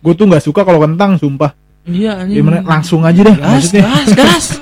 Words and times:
gue 0.00 0.14
tuh 0.16 0.26
nggak 0.26 0.44
suka 0.44 0.64
kalau 0.64 0.80
kentang 0.82 1.18
sumpah. 1.18 1.54
Iya 1.84 2.16
anjing. 2.24 2.40
gimana? 2.40 2.64
Langsung 2.64 3.04
aja 3.04 3.20
deh 3.20 3.36
Gas, 3.36 3.44
maksudnya 3.44 3.84
gas, 3.84 4.08
gas. 4.16 4.44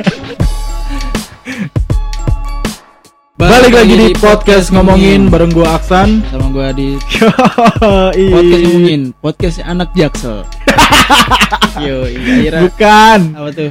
balik 3.42 3.74
lagi 3.74 3.94
di 3.98 4.08
podcast 4.18 4.70
ngomongin 4.70 5.26
bareng 5.26 5.50
gue 5.50 5.66
Aksan. 5.66 6.22
Sama 6.30 6.46
gua 6.50 6.70
di 6.74 6.94
podcast 6.98 8.62
ngomongin. 8.66 9.02
Podcast 9.18 9.56
anak 9.62 9.88
jaksel. 9.94 10.42
Yo, 11.84 12.06
iya 12.10 12.62
bukan. 12.62 13.34
Apa 13.38 13.50
tuh? 13.50 13.70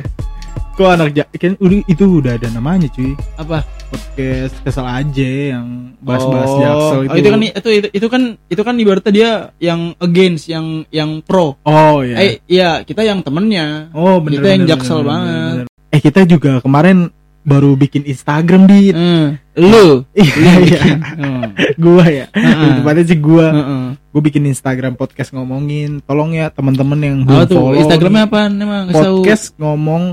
Kok 0.72 0.88
anak 0.90 1.10
jak 1.12 1.28
kan 1.34 1.54
itu 1.60 2.06
udah 2.18 2.34
ada 2.34 2.48
namanya 2.50 2.88
cuy 2.88 3.14
Apa? 3.36 3.62
podcast 3.86 4.56
kesel 4.62 4.84
aja 4.84 5.30
yang 5.52 5.68
bahas-bahas 6.00 6.48
Oh. 6.48 6.58
jaksel 6.58 7.00
Oh, 7.04 7.18
itu 7.18 7.30
kan 7.30 7.42
itu, 7.42 7.70
itu 7.70 7.88
itu 7.92 8.08
kan 8.08 8.22
itu 8.48 8.62
kan 8.62 8.76
ibaratnya 8.76 9.12
dia 9.12 9.32
yang 9.60 9.94
against, 9.98 10.48
yang 10.48 10.88
yang 10.90 11.20
pro. 11.20 11.60
oh 11.62 12.00
ya 12.02 12.16
Eh, 12.18 12.32
iya, 12.46 12.82
kita 12.82 13.02
yang 13.02 13.20
temennya. 13.20 13.92
oh 13.92 14.18
bener 14.18 14.40
kita 14.40 14.48
yang 14.50 14.62
bener, 14.62 14.72
jaksel 14.72 15.00
bener, 15.00 15.10
banget. 15.10 15.30
bener, 15.30 15.66
bener. 15.68 15.92
eh 15.92 16.02
kita 16.02 16.20
juga 16.24 16.52
kemarin 16.60 16.98
baru 17.42 17.74
bikin 17.74 18.06
Instagram 18.06 18.62
di 18.66 18.94
Hmm. 18.94 19.36
Lu. 19.58 20.06
iya 20.14 20.54
iya 20.62 20.82
Hmm. 21.20 21.52
gua 21.76 22.06
ya 22.06 22.26
Heeh. 22.32 22.72
tempatnya 22.78 23.04
sih 23.04 23.18
gua 23.18 23.48
Heeh. 23.50 23.84
gue 24.08 24.22
bikin 24.24 24.44
Instagram 24.46 24.94
podcast 24.94 25.32
ngomongin 25.32 26.00
tolong 26.02 26.32
ya 26.32 26.48
teman-teman 26.48 27.00
yang 27.00 27.18
belum 27.22 27.44
tuh? 27.46 27.58
follow 27.58 27.76
Instagramnya 27.76 28.24
apa? 28.26 28.40
Emang 28.48 28.86
podcast 28.90 29.52
ngomong 29.58 30.04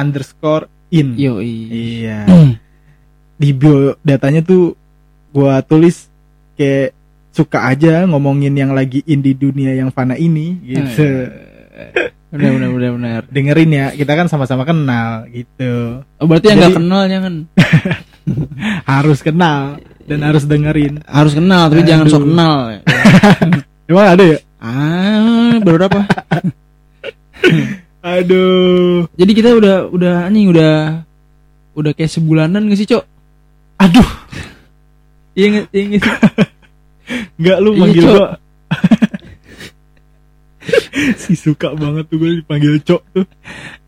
underscore 0.00 0.64
in 0.88 1.14
Yo, 1.14 1.38
iya 1.38 2.24
di 3.40 3.52
bio 3.52 3.94
datanya 4.00 4.40
tuh 4.40 4.74
gua 5.30 5.60
tulis 5.60 6.08
kayak 6.54 6.92
suka 7.30 7.62
aja 7.64 8.04
ngomongin 8.04 8.52
yang 8.52 8.70
lagi 8.70 9.04
in 9.04 9.20
di 9.20 9.32
dunia 9.32 9.70
yang 9.72 9.88
fana 9.88 10.12
ini 10.14 10.58
gitu 10.62 11.30
benar 12.28 12.50
benar 12.52 12.68
benar 12.70 12.90
benar. 12.92 13.20
dengerin 13.32 13.70
ya 13.70 13.86
kita 13.92 14.12
kan 14.12 14.26
sama-sama 14.26 14.62
kenal 14.62 15.24
gitu 15.26 16.02
Oh, 16.16 16.26
berarti 16.26 16.46
yang 16.48 16.58
nggak 16.58 16.68
Jadi- 16.68 16.80
kenal 16.80 17.02
jangan. 17.06 17.34
harus 18.92 19.18
kenal 19.20 19.60
dan 20.04 20.20
harus 20.20 20.44
dengerin 20.44 21.00
Harus 21.02 21.32
kenal 21.32 21.66
tapi 21.66 21.82
jangan 21.82 22.06
sok 22.06 22.18
Aduh. 22.18 22.28
kenal. 22.28 22.56
emang 23.90 24.06
ada 24.10 24.24
ya 24.26 24.38
Ah, 24.58 25.56
berapa? 25.58 26.00
Aduh 28.00 29.04
Jadi 29.14 29.32
kita 29.32 29.48
udah 29.52 29.76
udah 29.88 30.14
anjing 30.26 30.48
udah 30.48 31.04
udah 31.76 31.92
kayak 31.94 32.10
sebulanan 32.10 32.66
gak 32.66 32.76
sih, 32.76 32.88
Cok? 32.88 33.04
aduh 33.78 34.08
Iya 35.38 35.46
nggak 35.46 35.66
iya 35.70 35.82
nggak 35.86 36.00
sih? 36.02 36.14
nggak 37.40 37.58
lu 37.60 37.70
Iya, 37.72 37.80
manggil 37.80 38.04
gua 38.04 38.28
si 41.22 41.32
suka 41.34 41.74
banget 41.74 42.06
tuh 42.06 42.16
gue 42.20 42.30
dipanggil 42.38 42.78
cok 42.82 43.02
tuh 43.10 43.26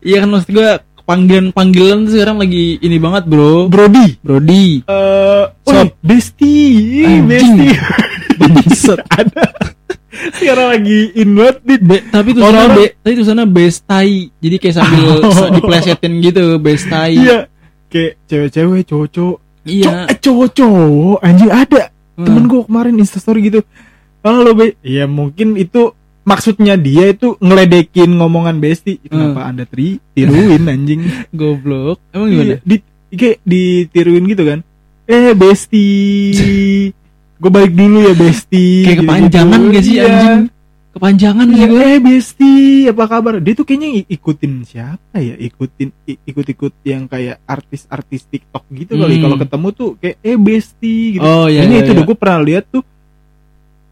Iya 0.01 0.23
kan 0.23 0.29
maksud 0.31 0.51
gua 0.51 0.69
panggilan-panggilan 1.03 2.07
tuh 2.07 2.11
sekarang 2.15 2.39
lagi 2.39 2.79
ini 2.79 2.95
banget, 2.95 3.27
Bro. 3.27 3.67
Brody 3.67 4.15
Brody. 4.23 4.87
eh 4.87 5.43
Sob. 5.67 5.75
oh, 5.75 5.87
Besti, 5.99 6.55
Anjing. 7.03 7.27
Besti. 7.27 7.67
Bangsat. 8.39 8.99
ada. 9.11 9.43
Sekarang 10.33 10.67
lagi 10.69 11.09
in 11.13 11.33
banget 11.33 11.57
nih. 11.63 11.79
Be- 11.79 12.05
tapi 12.07 12.29
tuh 12.31 12.41
sana 12.41 12.65
be, 12.69 12.85
tapi 12.95 13.13
tuh 13.13 13.25
sana 13.25 13.43
bestai. 13.43 14.11
Jadi 14.35 14.55
kayak 14.57 14.75
sambil 14.75 15.03
Oh. 15.25 15.49
diplesetin 15.49 16.13
gitu, 16.19 16.43
bestai. 16.57 17.17
Iya. 17.17 17.49
Kayak 17.87 18.11
cewek-cewek, 18.25 18.81
cowok-cowok. 18.85 19.37
Iya. 19.63 19.91
Eh, 20.07 20.17
Cowok-cowok, 20.17 21.17
anjing 21.19 21.49
ada. 21.49 21.83
Hmm. 22.13 22.25
Temen 22.25 22.43
gue 22.45 22.61
kemarin 22.63 22.95
instastory 22.95 23.39
gitu. 23.43 23.65
Halo, 24.21 24.53
Be. 24.53 24.77
Iya, 24.79 25.05
mungkin 25.05 25.55
itu 25.55 25.91
maksudnya 26.23 26.73
dia 26.75 27.09
itu 27.09 27.35
ngeledekin 27.37 28.13
ngomongan 28.13 28.57
Besti. 28.57 29.01
Kenapa 29.01 29.43
Anda 29.43 29.65
tri 29.65 29.97
tiruin 30.11 30.63
anjing? 30.63 31.01
Goblok. 31.33 31.99
Emang 32.09 32.29
gimana? 32.29 32.45
Iya, 32.45 32.57
di 32.61 32.75
kayak 33.11 33.37
ditiruin 33.43 34.25
gitu 34.25 34.43
kan. 34.43 34.59
Eh, 35.03 35.33
Besti. 35.33 35.87
gue 37.43 37.51
balik 37.51 37.73
dulu 37.73 37.97
ya, 38.01 38.13
Besti. 38.13 38.65
Kayak 38.81 38.99
kepanjangan 39.03 39.59
Gitu-gitu. 39.59 39.73
gak 39.73 39.83
sih 39.83 39.93
Iya. 39.93 40.05
anjing? 40.07 40.41
Kepanjangan 40.93 41.47
Iya, 41.49 41.57
gitu. 41.59 41.75
eh 41.75 41.97
Besti, 41.99 42.53
apa 42.85 43.03
kabar? 43.03 43.33
Dia 43.37 43.53
tuh 43.53 43.65
kayaknya 43.65 43.89
ikutin 44.07 44.53
siapa 44.63 45.17
ya? 45.17 45.35
Ikutin 45.35 45.89
ikut-ikut 46.23 46.73
yang 46.83 47.03
kayak 47.03 47.41
artis-artis 47.43 48.23
TikTok 48.25 48.63
gitu 48.71 48.95
kali. 48.95 49.17
Hmm. 49.17 49.23
Kalau 49.23 49.37
ketemu 49.37 49.67
tuh 49.73 49.89
kayak 49.97 50.17
eh 50.21 50.37
Besti 50.37 50.95
gitu. 51.13 51.25
Oh 51.25 51.45
iya. 51.45 51.61
Ini 51.61 51.73
iya, 51.73 51.81
itu 51.81 51.89
iya. 51.89 51.95
udah 51.97 52.05
gue 52.05 52.15
pernah 52.15 52.39
lihat 52.39 52.65
tuh 52.69 52.83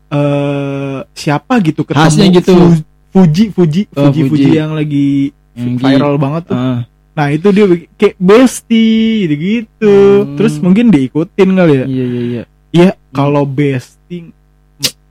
eh 0.09 0.99
siapa 1.11 1.53
gitu 1.59 1.81
ketemu 1.81 1.99
Khasnya 2.01 2.27
gitu. 2.31 2.53
Fu- 2.53 2.85
Fuji, 3.11 3.51
Fuji, 3.51 3.81
Oh, 3.91 4.07
Fuji, 4.07 4.21
Fuji, 4.23 4.31
Fuji. 4.31 4.49
yang 4.55 4.71
lagi 4.71 5.35
Yang 5.51 5.83
viral 5.83 6.15
banget 6.15 6.47
tuh. 6.47 6.55
Ah. 6.55 6.87
Nah, 7.11 7.27
itu 7.27 7.47
dia 7.49 7.65
kayak 7.97 8.15
Besti 8.15 8.87
gitu. 9.27 9.95
Hmm. 10.23 10.39
Terus 10.39 10.53
mungkin 10.59 10.87
diikutin 10.87 11.49
kali 11.51 11.73
ya. 11.75 11.85
Iya 11.85 12.05
iya 12.07 12.21
iya. 12.23 12.43
Iya, 12.71 12.95
kalau 13.09 13.43
Besti 13.43 14.17
m- 14.23 14.33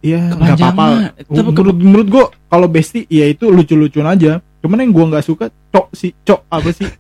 ya 0.00 0.20
nggak 0.30 0.56
apa-apa. 0.56 0.84
Menurut 1.26 1.76
menurut 1.76 2.08
gua 2.08 2.24
kalau 2.46 2.66
Besti 2.66 3.04
ya 3.06 3.24
itu 3.24 3.46
lucu-lucuan 3.46 4.08
aja. 4.08 4.40
Cuman 4.58 4.80
yang 4.80 4.90
gua 4.90 5.04
nggak 5.10 5.24
suka 5.24 5.44
cok 5.68 5.86
si 5.92 6.12
cok 6.18 6.40
apa 6.46 6.70
sih? 6.70 6.88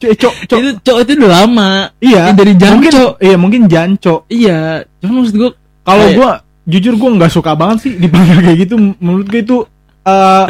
Cok 0.00 0.16
cok 0.16 0.34
cok. 0.48 0.58
Itu 0.58 0.70
cowok 0.80 1.00
itu 1.02 1.12
udah 1.14 1.32
lama. 1.36 1.70
Iya. 2.00 2.20
Yang 2.26 2.36
dari 2.38 2.52
Mungkin 2.56 2.88
janco. 2.90 3.06
iya 3.20 3.36
mungkin 3.36 3.62
janco. 3.66 4.14
Iya. 4.26 4.58
Cuman 4.96 5.14
maksud 5.20 5.36
gua 5.36 5.50
Kalau 5.82 6.06
gua 6.10 6.30
jujur 6.64 6.94
gua 6.96 7.10
nggak 7.12 7.28
suka 7.30 7.52
banget 7.52 7.78
sih 7.80 7.92
dipanggil 7.94 8.40
kayak 8.40 8.58
gitu. 8.60 8.74
Menurut 8.96 9.26
gua 9.26 9.40
itu 9.40 9.56
eh 10.02 10.44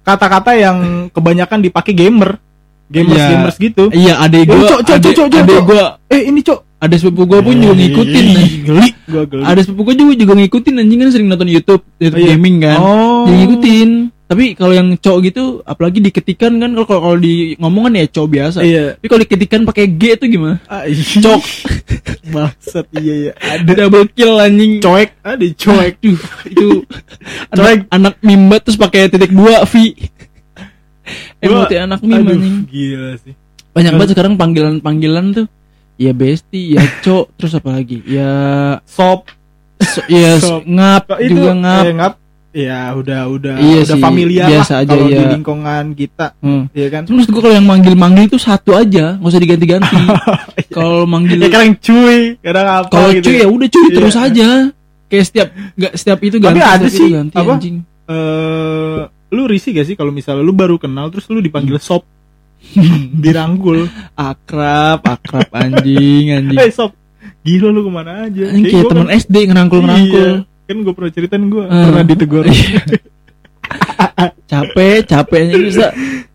kata-kata 0.00 0.54
yang 0.54 0.78
kebanyakan 1.08 1.58
dipakai 1.60 1.92
gamer. 1.92 2.38
Gamers 2.86 3.18
Iya. 3.18 3.28
gamers 3.28 3.56
gitu. 3.58 3.84
iya 3.90 4.14
adek 4.20 4.40
Eh, 4.40 4.46
gua, 4.46 4.68
cok, 4.68 4.80
cok, 4.84 4.98
cok, 5.02 5.12
cok, 5.16 5.28
cok. 5.42 5.62
gua, 5.64 5.84
Eh 6.06 6.22
ini 6.22 6.40
cok. 6.40 6.58
Ada 6.82 6.94
sepupu 6.98 7.22
gua 7.24 7.40
pun 7.40 7.54
juga 7.54 7.78
ngikutin. 7.78 8.24
Ih, 8.26 8.34
nah. 8.34 8.48
Geli. 8.66 8.88
Gua 9.06 9.22
geli. 9.24 9.42
Ada 9.46 9.60
sepupu 9.62 9.86
gua 9.86 9.94
juga 9.94 10.12
juga 10.18 10.32
ngikutin 10.34 10.74
anjing 10.76 10.98
kan 10.98 11.08
sering 11.08 11.28
nonton 11.30 11.46
YouTube, 11.46 11.82
YouTube 11.96 12.18
Oh, 12.18 12.26
iya. 12.26 12.34
gaming 12.34 12.56
kan. 12.58 12.78
Oh. 12.78 13.22
Dia 13.24 13.34
ngikutin. 13.38 13.90
Tapi 14.26 14.56
kalau 14.56 14.72
yang 14.72 14.88
cowok 14.96 15.20
gitu 15.28 15.44
apalagi 15.62 16.00
diketikan 16.00 16.56
kan 16.56 16.72
kalau 16.72 16.88
kalau 17.04 17.16
di 17.16 17.52
ngomongan 17.54 18.00
ya 18.00 18.08
cowok 18.10 18.28
biasa. 18.32 18.58
Iya. 18.60 18.96
Tapi 18.96 19.06
kalau 19.06 19.20
diketikan 19.22 19.60
pakai 19.62 19.84
G 19.92 20.02
itu 20.16 20.24
gimana? 20.26 20.56
Ah, 20.66 20.88
Cok. 20.88 21.42
Bangsat 22.32 22.86
iya 22.96 23.14
ya. 23.28 23.32
Ada 23.36 23.72
double 23.86 24.08
kill 24.10 24.40
anjing. 24.40 24.80
Coek, 24.80 25.10
ada 25.20 25.44
coek. 25.52 25.94
Aduh, 26.00 26.18
itu 26.48 26.66
anak, 27.52 27.86
anak 27.92 28.14
mimba 28.18 28.56
terus 28.58 28.74
pakai 28.74 29.06
titik 29.06 29.30
dua 29.30 29.68
V. 29.68 29.92
Gua- 31.42 31.68
Emot 31.68 31.70
anak 31.70 32.00
mimba 32.00 32.32
Aduh, 32.32 32.40
anjing. 32.40 32.56
gila 32.66 33.10
sih. 33.20 33.34
Banyak 33.72 33.92
banget 33.94 34.10
sekarang 34.16 34.34
panggilan-panggilan 34.40 35.26
tuh. 35.34 35.46
Ya 36.02 36.12
besti, 36.12 36.74
ya 36.74 36.82
cok, 37.00 37.30
terus 37.36 37.52
apa 37.54 37.70
lagi? 37.70 38.02
Ya 38.02 38.32
Sop, 38.82 39.30
so- 39.78 40.02
ya 40.06 40.34
Sop. 40.42 40.62
ngap 40.64 41.04
itu 41.20 41.36
juga 41.36 41.52
ngap. 41.54 41.84
eh, 41.84 41.94
ngap. 41.94 42.14
Ya 42.52 42.92
udah 42.92 43.20
udah 43.28 43.54
Iya 43.56 43.80
udah 43.80 43.96
sih, 43.96 44.02
familiar 44.02 44.44
biasa 44.46 44.72
lah 44.74 44.80
aja, 44.82 44.90
kalau 44.90 45.06
di 45.06 45.14
iya. 45.14 45.28
lingkungan 45.32 45.84
kita, 45.94 46.26
Hmm. 46.36 46.62
ya 46.70 46.86
kan. 46.86 47.02
Terus 47.02 47.24
gue 47.24 47.40
kalau 47.40 47.54
yang 47.54 47.64
manggil-manggil 47.64 48.24
itu 48.26 48.36
satu 48.36 48.74
aja, 48.74 49.16
nggak 49.16 49.30
usah 49.30 49.40
diganti-ganti. 49.40 49.96
kalau 50.76 51.06
manggil 51.06 51.38
Ya 51.38 51.48
kadang 51.48 51.72
cuy, 51.74 52.36
kadang 52.38 52.66
apa 52.68 52.88
kalau 52.90 53.08
gitu. 53.10 53.24
cuy 53.24 53.36
ya 53.36 53.46
udah 53.46 53.68
cuy 53.68 53.82
Iya. 53.82 53.94
terus 53.94 54.14
aja. 54.14 54.48
Kayak 55.06 55.24
setiap 55.24 55.48
nggak 55.72 55.92
setiap 55.94 56.18
itu 56.20 56.36
Tapi 56.36 56.44
ganti. 56.44 56.60
ada 56.60 56.76
setiap 56.82 56.92
sih, 56.92 57.08
ganti, 57.10 57.34
apa? 57.34 57.52
anjing. 57.52 57.76
Eh, 58.04 58.98
lu 59.30 59.42
risih 59.46 59.70
gak 59.72 59.86
sih 59.86 59.94
kalau 59.94 60.10
misalnya 60.10 60.40
lu 60.40 60.52
baru 60.52 60.76
kenal 60.76 61.08
terus 61.08 61.24
lu 61.26 61.40
dipanggil 61.40 61.72
Hmm. 61.74 61.86
sop 61.86 62.04
dirangkul. 63.22 63.86
Akrab, 64.12 65.00
akrab 65.00 65.48
anjing, 65.52 66.24
anjing. 66.30 66.58
eh 66.62 66.70
sop 66.70 66.92
gila 67.42 67.68
lu 67.68 67.82
ke 67.82 67.90
mana 67.90 68.26
aja? 68.26 68.44
Anjing 68.48 68.70
kayak 68.70 68.84
teman 68.86 69.06
kan- 69.06 69.14
SD 69.18 69.36
ngerangkul-ngerangkul. 69.46 70.30
iya, 70.38 70.46
kan 70.64 70.76
gue 70.78 70.92
pernah 70.94 71.10
ceritain 71.10 71.44
gue 71.44 71.64
Eh. 71.64 71.84
pernah 71.84 72.04
ditegur. 72.04 72.44
Capek 74.44 75.06
capek 75.06 75.38
anjing 75.42 75.64
bisa 75.64 75.86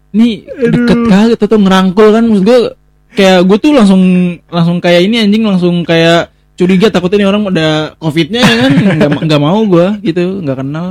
nih 0.10 0.34
deket 0.48 1.00
kagak 1.06 1.40
atau 1.40 1.60
ngerangkul 1.60 2.08
kan. 2.10 2.24
Maksud 2.26 2.44
gue 2.44 2.60
kayak 3.14 3.40
gue 3.44 3.58
tuh 3.58 3.72
langsung 3.72 4.02
langsung 4.48 4.78
kayak 4.78 5.02
ini 5.04 5.22
anjing 5.22 5.44
langsung 5.44 5.84
kayak 5.84 6.28
curiga. 6.56 6.90
Takutnya 6.90 7.24
nih 7.24 7.30
orang 7.30 7.44
ada 7.52 7.68
covidnya 7.96 8.42
ya 8.42 8.56
kan. 8.58 8.72
Nggak 8.98 9.10
nggak 9.28 9.42
mau 9.42 9.60
gue 9.64 9.88
gitu. 10.04 10.42
Nggak 10.42 10.58
kenal. 10.60 10.88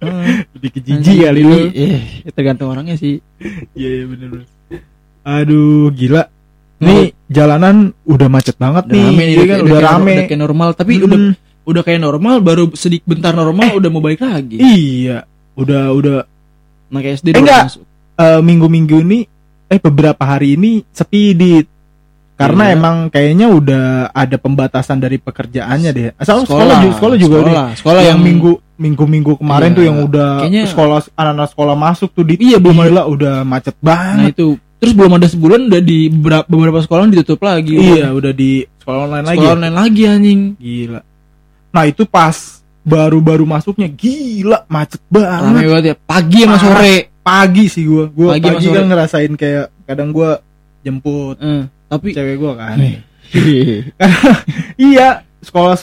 Heeh. 0.00 0.48
lebih 0.56 0.70
kejiji 0.72 1.12
kali 1.20 1.40
lu. 1.44 1.58
Eh 1.70 2.00
tergantung 2.32 2.72
orangnya 2.72 2.96
sih. 2.96 3.20
Iya 3.76 3.90
iya 4.00 4.04
bener 4.08 4.28
bener 4.32 4.48
aduh 5.22 5.90
gila 5.90 6.22
nih 6.80 7.12
jalanan 7.26 7.92
udah 8.02 8.28
macet 8.28 8.56
banget 8.56 8.88
udah 8.88 8.94
nih, 8.94 9.04
rame 9.06 9.20
nih 9.20 9.28
iya 9.28 9.36
kan? 9.36 9.46
kayak- 9.46 9.60
udah 9.60 9.72
kayak- 9.76 9.90
rame 9.92 10.10
udah 10.10 10.24
kayak 10.26 10.40
normal 10.40 10.68
tapi 10.72 10.92
Hmm. 10.92 11.04
udah 11.04 11.18
udah 11.60 11.82
kayak 11.84 12.00
normal 12.00 12.34
baru 12.40 12.64
sedikit 12.72 13.04
bentar 13.06 13.32
normal 13.32 13.68
udah 13.74 13.88
mau 13.88 14.00
balik 14.00 14.20
lagi 14.20 14.56
iya 14.56 15.22
udah 15.54 15.92
udah 15.92 16.16
nah 16.88 16.98
kayak 16.98 17.20
SD 17.20 17.28
Eh, 17.30 17.38
enggak. 17.38 17.62
masuk. 17.68 17.82
eh, 18.16 18.40
minggu-minggu 18.40 18.96
ini 19.02 19.18
eh 19.66 19.78
beberapa 19.78 20.18
hari 20.20 20.56
ini 20.56 20.82
sepi 20.90 21.22
di 21.32 21.62
karena 22.34 22.64
Iya. 22.66 22.74
emang 22.74 22.96
kayaknya 23.06 23.46
udah 23.46 23.84
ada 24.10 24.34
pembatasan 24.34 24.96
dari 24.96 25.20
pekerjaannya 25.20 25.90
deh. 25.92 26.08
Asal 26.16 26.40
sekolah, 26.40 26.80
juga 26.80 26.96
sekolah 26.96 27.16
juga 27.20 27.36
sekolah, 27.36 27.52
udah. 27.52 27.66
sekolah 27.76 28.00
yang 28.00 28.08
yang 28.08 28.20
minggu 28.24 28.52
minggu 28.80 29.04
minggu 29.04 29.32
kemarin 29.36 29.68
Iya. 29.68 29.76
tuh 29.76 29.84
yang 29.84 29.98
udah 30.00 30.30
Kayaknya- 30.40 30.66
sekolah 30.66 30.98
anak-anak 31.12 31.48
sekolah 31.52 31.76
masuk 31.76 32.08
tuh 32.10 32.24
di 32.24 32.34
Iya, 32.40 32.56
belum 32.56 32.80
gila, 32.80 33.02
udah 33.06 33.34
macet 33.44 33.76
Nah 33.76 33.84
banget. 33.86 34.32
itu 34.32 34.56
terus 34.80 34.96
belum 34.96 35.20
ada 35.20 35.28
sebulan 35.28 35.68
udah 35.68 35.82
di 35.84 36.08
beberapa, 36.08 36.48
beberapa 36.48 36.80
sekolah 36.80 37.12
ditutup 37.12 37.44
lagi. 37.44 37.76
iya, 37.76 38.10
udah 38.16 38.32
di 38.32 38.64
sekolah 38.80 39.00
online 39.06 39.26
lagi. 39.28 39.36
Sekolah 39.36 39.52
ya? 39.52 39.56
online 39.60 39.76
lagi 39.76 40.02
anjing. 40.08 40.40
Gila. 40.56 41.00
Nah, 41.70 41.84
itu 41.86 42.02
pas 42.08 42.36
baru-baru 42.80 43.44
masuknya 43.44 43.86
gila 43.92 44.64
macet 44.66 45.04
banget. 45.12 45.68
banget 45.68 45.84
ya. 45.84 45.94
Pagi 46.00 46.38
sama 46.48 46.56
sore. 46.56 46.96
Pagi 47.20 47.64
sih 47.68 47.84
gua. 47.84 48.08
Gua 48.08 48.34
Pagi 48.34 48.48
pagi, 48.48 48.66
kan 48.72 48.86
ngerasain 48.88 49.32
kayak 49.36 49.66
kadang 49.84 50.08
gua 50.10 50.40
jemput 50.80 51.36
Eh, 51.36 51.68
tapi 51.92 52.16
cewek 52.16 52.40
gua 52.40 52.56
kan. 52.56 52.80
Iya, 54.80 55.22
sekolah 55.44 55.78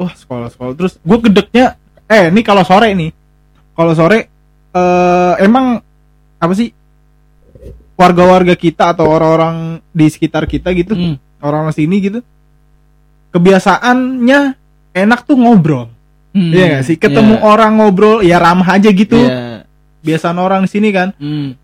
wah, 0.00 0.14
sekolah-sekolah 0.14 0.72
terus 0.78 0.96
gua 1.04 1.18
gedeknya 1.20 1.76
eh 2.08 2.30
ini 2.30 2.40
kalau 2.46 2.62
sore 2.62 2.94
nih. 2.94 3.10
Kalau 3.74 3.92
sore 3.98 4.30
eh 4.72 5.34
emang 5.42 5.82
apa 6.38 6.52
sih 6.54 6.70
warga-warga 7.98 8.54
kita 8.54 8.94
atau 8.94 9.10
orang-orang 9.10 9.56
di 9.90 10.06
sekitar 10.06 10.46
kita 10.46 10.70
gitu, 10.70 10.94
Hmm. 10.94 11.18
orang-orang 11.42 11.74
sini 11.74 11.96
gitu. 11.98 12.20
Kebiasaannya 13.28 14.38
enak 14.94 15.20
tuh 15.22 15.36
ngobrol. 15.36 15.90
Hmm. 16.32 16.50
Iya 16.52 16.78
gak 16.78 16.84
sih? 16.86 16.96
Ketemu 16.96 17.36
Iya. 17.36 17.44
orang 17.44 17.72
ngobrol 17.76 18.22
ya 18.22 18.38
ramah 18.38 18.68
aja 18.70 18.88
gitu. 18.88 19.18
Iya. 19.18 19.66
Biasaan 20.00 20.38
orang 20.38 20.64
di 20.64 20.70
sini 20.70 20.88
kan. 20.88 21.12
Hmm. 21.18 21.58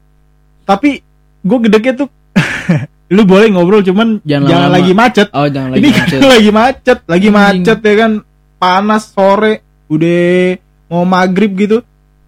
Tapi 0.65 1.01
gue 1.41 1.59
gedeknya 1.63 2.05
tuh 2.05 2.09
lu 3.15 3.23
boleh 3.23 3.49
ngobrol 3.49 3.81
cuman 3.81 4.19
Jangan 4.25 4.49
jangan, 4.49 4.71
lagi 4.71 4.93
macet. 4.93 5.29
Oh 5.31 5.47
jangan 5.47 5.69
lagi 5.73 5.81
Ini 5.81 5.89
macet. 5.91 6.19
kan 6.19 6.29
lagi 6.35 6.51
macet, 6.51 6.99
lagi 7.07 7.29
Anjing. 7.29 7.35
macet 7.63 7.79
ya 7.81 7.95
kan. 7.97 8.13
Panas 8.55 9.05
sore, 9.13 9.55
udah 9.87 10.57
mau 10.89 11.05
maghrib 11.05 11.53
gitu. 11.55 11.79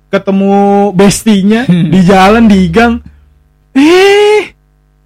Ketemu 0.06 0.54
bestinya 0.92 1.64
di 1.92 2.00
jalan 2.00 2.46
di 2.46 2.60
gang. 2.68 3.00
Eh, 3.76 4.40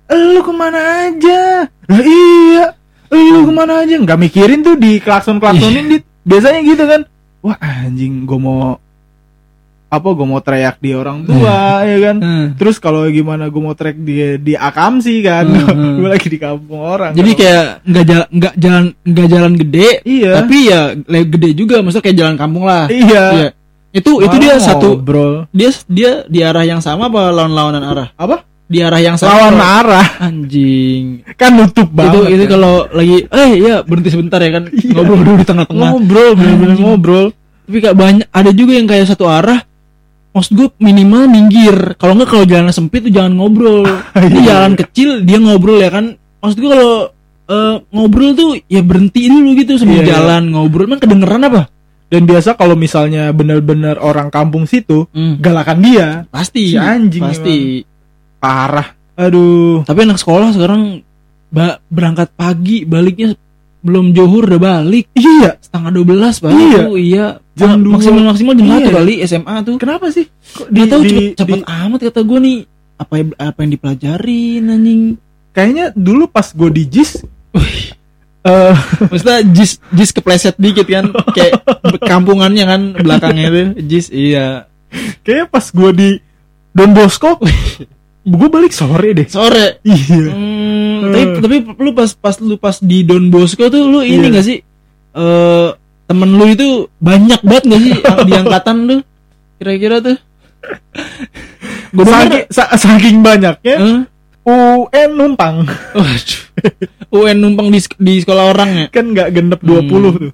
lu 0.08 0.40
ke 0.40 0.52
mana 0.52 0.80
aja? 1.04 1.66
Lah 1.84 2.00
iya, 2.00 2.66
lu 3.10 3.42
ke 3.42 3.52
mana 3.52 3.82
aja? 3.82 3.94
Nggak 3.94 4.18
mikirin 4.20 4.60
tuh 4.60 4.74
di 4.74 4.96
klakson 4.96 5.36
klaksonin 5.36 5.84
Iya. 5.84 5.92
dit. 5.92 6.02
Biasanya 6.22 6.60
gitu 6.62 6.84
kan. 6.84 7.00
Wah 7.40 7.56
anjing, 7.58 8.22
gue 8.22 8.36
mau 8.36 8.78
apa? 9.88 10.08
Gue 10.08 10.22
mau 10.24 10.38
teriak 10.38 10.78
di 10.78 10.92
orang 10.92 11.24
tua 11.24 11.82
ya 11.82 11.98
kan. 12.00 12.16
Hmm. 12.16 12.46
Terus 12.54 12.78
kalau 12.78 13.08
gimana 13.08 13.48
gue 13.48 13.58
mau 13.58 13.72
track 13.72 13.96
di 13.98 14.16
di 14.38 14.54
akamsi 14.54 15.18
kan, 15.20 15.46
Hmm, 15.46 15.66
hmm. 15.66 15.94
gue 15.98 16.08
lagi 16.08 16.28
di 16.28 16.38
kampung 16.38 16.78
orang. 16.78 17.10
Jadi 17.12 17.30
Kalau- 17.32 17.40
kayak 17.40 17.64
nggak 17.82 18.04
jalan 18.04 18.26
nggak 18.30 18.54
jalan 18.56 18.84
nggak 19.02 19.28
jalan 19.28 19.52
gede, 19.56 19.88
iya, 20.04 20.32
tapi 20.38 20.56
ya 20.64 20.80
gede 21.24 21.50
juga, 21.52 21.74
maksudnya 21.80 22.04
kayak 22.04 22.18
jalan 22.18 22.36
kampung 22.36 22.64
lah. 22.64 22.86
iya. 22.86 23.24
Iya. 23.34 23.48
Itu 23.90 24.22
itu 24.22 24.36
dia 24.38 24.54
Malah 24.54 24.62
satu 24.64 24.88
ngobrol. 24.94 25.50
dia 25.50 25.70
dia 25.84 26.10
di 26.24 26.38
arah 26.40 26.62
yang 26.62 26.78
sama 26.78 27.10
apa 27.10 27.34
lawan-lawanan 27.34 27.82
arah? 27.82 28.08
apa? 28.14 28.46
Di 28.70 28.78
arah 28.78 29.02
yang 29.02 29.18
sama. 29.18 29.34
Lawan 29.34 29.58
arah 29.58 30.08
Anjing. 30.22 31.26
kan 31.34 31.50
nutup 31.52 31.84
itu 31.84 31.96
banget. 31.96 32.30
itu 32.30 32.44
kan. 32.44 32.50
kalau 32.52 32.74
lagi 32.88 33.16
eh 33.26 33.50
ya 33.58 33.74
berhenti 33.82 34.08
sebentar 34.08 34.38
ya 34.38 34.50
kan 34.52 34.64
Iya. 34.68 34.94
ngobrol 34.94 35.18
dulu 35.20 35.36
di 35.36 35.44
tengah-tengah. 35.44 35.90
ngobrol, 35.90 36.28
bener-bener 36.32 36.78
ngobrol. 36.78 37.26
Tapi 37.66 37.76
kayak 37.78 37.96
banyak 37.96 38.26
ada 38.28 38.50
juga 38.50 38.72
yang 38.72 38.86
kayak 38.86 39.06
satu 39.06 39.26
arah. 39.26 39.58
Maksud 40.30 40.52
gue 40.54 40.68
minimal 40.78 41.26
minggir. 41.26 41.74
Kalau 41.96 42.14
nggak 42.14 42.30
kalau 42.30 42.44
jalan 42.44 42.70
sempit 42.70 43.02
tuh 43.02 43.10
jangan 43.10 43.34
ngobrol. 43.34 43.82
Ini 44.16 44.38
Iya. 44.38 44.46
jalan 44.46 44.72
kecil 44.76 45.08
dia 45.20 45.38
ngobrol 45.38 45.76
ya 45.76 45.90
kan. 45.90 46.14
Maksud 46.38 46.56
gue 46.56 46.70
kalau 46.70 46.92
eh, 47.50 47.74
ngobrol 47.90 48.30
tuh 48.32 48.50
ya 48.64 48.78
berhenti 48.80 49.26
dulu 49.26 49.58
gitu 49.58 49.74
sebelum 49.76 49.98
Iya, 49.98 50.06
iya. 50.06 50.12
jalan 50.14 50.42
ngobrol. 50.48 50.86
Emang 50.86 51.02
kedengeran 51.02 51.42
apa? 51.42 51.66
Dan 52.06 52.22
biasa 52.24 52.54
kalau 52.54 52.74
misalnya 52.74 53.30
bener-bener 53.30 53.94
orang 53.96 54.30
kampung 54.30 54.66
situ, 54.66 55.06
Hmm, 55.08 55.38
galakan 55.38 55.78
dia 55.78 56.06
pasti. 56.26 56.70
Si 56.70 56.78
anjing 56.78 57.22
pasti. 57.24 57.58
Parah. 58.40 58.96
Aduh. 59.14 59.84
Tapi 59.84 59.98
anak 60.02 60.16
sekolah 60.16 60.50
sekarang 60.50 61.04
ba- 61.46 61.78
berangkat 61.86 62.32
pagi, 62.32 62.82
baliknya 62.82 63.36
belum 63.80 64.12
johur 64.12 64.44
udah 64.44 64.58
balik. 64.58 65.12
Iya. 65.12 65.56
Setengah 65.56 65.92
12 65.94 66.40
baru 66.40 66.56
Iya. 66.58 66.80
iya. 66.96 67.26
Jam 67.52 67.68
Ma- 67.70 67.78
dua. 67.78 67.92
maksimal 67.94 68.22
maksimal 68.26 68.52
jam 68.54 68.66
Iya. 68.66 68.88
1 68.88 68.96
kali 68.96 69.14
SMA 69.22 69.54
tuh. 69.62 69.76
Kenapa 69.76 70.08
sih? 70.08 70.24
Kok 70.26 70.66
Dia 70.68 70.84
tahu 70.84 71.02
cepet, 71.02 71.12
di- 71.14 71.32
cepet 71.34 71.60
amat 71.62 72.00
kata 72.02 72.20
gue 72.20 72.38
nih. 72.40 72.58
Apa 72.96 73.14
yang- 73.16 73.36
apa 73.38 73.58
yang 73.60 73.70
dipelajarin 73.70 74.62
anjing? 74.66 75.02
kayaknya 75.50 75.90
dulu 75.92 76.30
pas 76.30 76.46
gue 76.46 76.70
di 76.70 76.86
JIS 76.86 77.26
eh 78.40 78.74
Maksudnya 79.02 79.42
jis 79.50 79.82
jis 79.90 80.10
kepleset 80.10 80.54
dikit 80.56 80.86
kan 80.86 81.10
kayak 81.28 81.58
kampungannya 82.00 82.64
kan 82.64 82.80
belakangnya 82.94 83.50
itu 83.50 83.62
jis 83.84 84.06
iya. 84.08 84.70
kayaknya 85.20 85.46
pas 85.46 85.66
gue 85.66 85.90
di 85.90 86.08
Don 86.70 86.94
Bosco 86.94 87.42
gue 88.22 88.48
balik 88.48 88.70
sore 88.70 89.12
deh. 89.12 89.26
Sore. 89.26 89.80
Iya. 89.80 90.28
Hmm, 90.28 90.78
Eh. 91.00 91.40
tapi 91.40 91.56
tapi 91.64 91.80
lu 91.80 91.90
pas 91.90 92.10
pas 92.12 92.36
lu 92.36 92.54
pas 92.54 92.76
di 92.76 93.00
Don 93.00 93.26
Bosco 93.26 93.64
tuh 93.66 93.82
lu 93.82 94.00
ini 94.00 94.20
Iya. 94.22 94.34
gak 94.34 94.44
sih 94.44 94.58
eh 95.10 95.68
temen 96.04 96.30
lu 96.30 96.44
itu 96.46 96.68
banyak 96.96 97.40
banget 97.40 97.64
gak 97.66 97.80
sih 97.80 97.92
di 98.28 98.32
angkatan 98.34 98.76
lu 98.82 98.96
kira-kira 99.56 99.98
tuh 99.98 100.16
gue 101.90 102.04
Saking, 102.04 102.44
sa- 102.48 102.72
saking 102.72 103.16
banyaknya 103.20 103.76
Hah? 103.76 104.00
UN 104.42 105.10
numpang 105.12 105.64
Waduh. 105.96 106.40
UN 107.10 107.36
numpang 107.38 107.68
di, 107.68 107.80
di 107.80 108.14
sekolah 108.18 108.44
orang 108.46 108.70
ya 108.70 108.86
kan 108.88 109.04
nggak 109.08 109.28
genep 109.30 109.60
20 109.60 109.88
Hmm. 109.90 110.04
tuh. 110.20 110.32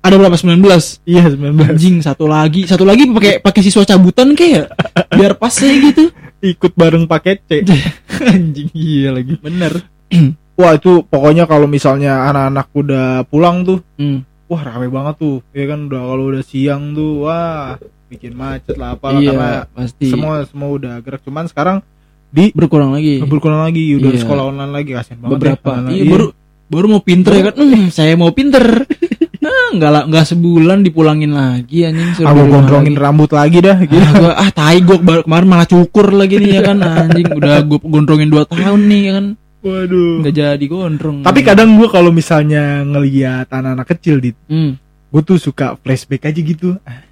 ada 0.00 0.14
berapa 0.16 0.34
19 0.34 0.58
Iya 1.04 1.30
19. 1.30 1.62
anjing 1.64 1.96
satu 2.00 2.26
lagi 2.26 2.66
satu 2.66 2.82
lagi 2.82 3.06
pakai 3.06 3.38
pakai 3.38 3.62
siswa 3.62 3.82
cabutan 3.84 4.34
kayak 4.34 4.66
biar 5.08 5.32
pas 5.34 5.54
aja 5.54 5.70
gitu 5.70 6.10
Ikut 6.42 6.72
bareng 6.74 7.06
paket 7.06 7.38
C. 7.44 7.62
anjing 8.24 8.68
iya 8.72 9.10
lagi 9.10 9.38
Bener. 9.38 9.78
Wah 10.52 10.74
itu 10.74 11.00
pokoknya 11.02 11.46
kalau 11.46 11.64
misalnya 11.64 12.28
anak-anak 12.28 12.68
udah 12.72 13.06
pulang 13.24 13.62
tuh, 13.62 13.80
Hmm. 13.94 14.20
wah 14.44 14.60
rame 14.60 14.86
banget 14.86 15.16
tuh. 15.16 15.40
Ya 15.50 15.64
kan 15.64 15.88
udah 15.88 16.02
kalau 16.02 16.24
udah 16.28 16.42
siang 16.42 16.92
tuh, 16.92 17.24
wah 17.24 17.80
bikin 18.06 18.36
macet 18.36 18.76
lah 18.76 18.92
apa 18.92 19.16
iya 19.16 19.32
karena 19.32 19.50
pasti 19.72 20.06
semua 20.06 20.44
semua 20.44 20.68
udah 20.70 21.00
gerak. 21.00 21.24
Cuman 21.24 21.48
sekarang 21.48 21.80
di 22.28 22.52
berkurang 22.52 22.92
lagi 22.92 23.22
berkurang 23.22 23.62
lagi, 23.62 23.96
udah 23.96 24.10
Iya. 24.10 24.20
sekolah 24.20 24.44
online 24.46 24.72
lagi 24.72 24.90
kasian 24.92 25.18
banget. 25.18 25.32
beberapa 25.32 25.70
ya, 25.82 25.88
iya, 25.90 26.04
baru 26.06 26.26
baru 26.68 26.86
mau 26.90 27.02
pinter 27.02 27.32
ya 27.32 27.42
kan 27.46 27.54
Hmm, 27.54 27.88
saya 27.88 28.12
mau 28.14 28.30
pinter 28.30 28.64
nah, 29.42 29.66
nggak 29.74 29.90
lah 29.90 30.02
nggak 30.06 30.24
sebulan 30.30 30.78
dipulangin 30.86 31.34
lagi 31.34 31.82
anjing 31.90 32.14
suruh 32.14 32.30
Aku 32.30 32.38
di 32.38 32.40
rumah 32.46 32.52
gondrongin 32.62 32.94
lagi. 32.94 33.02
rambut 33.02 33.30
lagi 33.34 33.58
dah 33.58 33.78
gitu. 33.82 33.98
ah, 33.98 34.12
gua, 34.14 34.32
ah 34.38 34.50
tai 34.54 34.78
gua 34.86 34.98
baru 35.02 35.20
kemarin 35.26 35.48
malah 35.50 35.66
cukur 35.66 36.06
lagi 36.14 36.34
nih 36.38 36.50
ya 36.56 36.62
kan 36.62 36.78
anjing 36.78 37.26
udah 37.34 37.56
gua 37.66 37.80
gondrongin 37.82 38.30
2 38.30 38.46
tahun 38.54 38.80
nih 38.86 39.00
ya 39.02 39.12
kan 39.18 39.26
Waduh. 39.62 40.18
nggak 40.22 40.34
jadi 40.34 40.64
gondrong 40.66 41.18
Tapi 41.22 41.40
kadang 41.42 41.74
gua 41.74 41.88
kalau 41.90 42.10
misalnya 42.14 42.86
ngeliat 42.86 43.50
anak-anak 43.50 43.86
kecil 43.98 44.22
di 44.22 44.30
hmm. 44.30 44.72
gue 45.12 45.22
tuh 45.26 45.36
suka 45.36 45.76
flashback 45.76 46.30
aja 46.30 46.40
gitu 46.40 46.78
ah, 46.86 47.02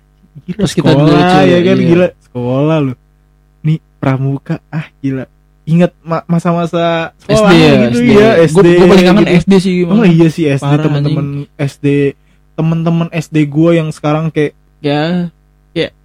gila 0.46 0.64
kita 0.64 0.70
sekolah 0.70 0.94
dulu 0.94 1.12
kecil, 1.18 1.46
ya 1.46 1.58
kan 1.60 1.76
iya. 1.76 1.88
gila 1.90 2.06
sekolah 2.22 2.76
lu 2.80 2.94
nih 3.60 3.78
pramuka 3.98 4.56
ah 4.70 4.86
gila 5.02 5.24
ingat 5.70 5.94
ma- 6.02 6.26
masa-masa 6.26 7.14
sekolah 7.22 7.46
SD 7.46 7.54
ya 7.54 7.72
gitu 7.78 7.98
SD. 8.02 8.10
ya 8.10 8.28
SD 8.42 8.66
gua 8.66 8.86
paling 8.88 9.06
kangen 9.06 9.22
gitu. 9.22 9.34
SD 9.38 9.52
sih 9.56 9.74
oh 9.86 10.02
iya 10.02 10.26
sih 10.26 10.44
SD 10.50 10.72
teman-teman 10.82 11.26
SD 11.54 11.86
teman-teman 12.52 13.08
SD 13.08 13.36
gua 13.46 13.70
yang 13.72 13.88
sekarang 13.88 14.28
kayak 14.28 14.52
ya. 14.82 15.30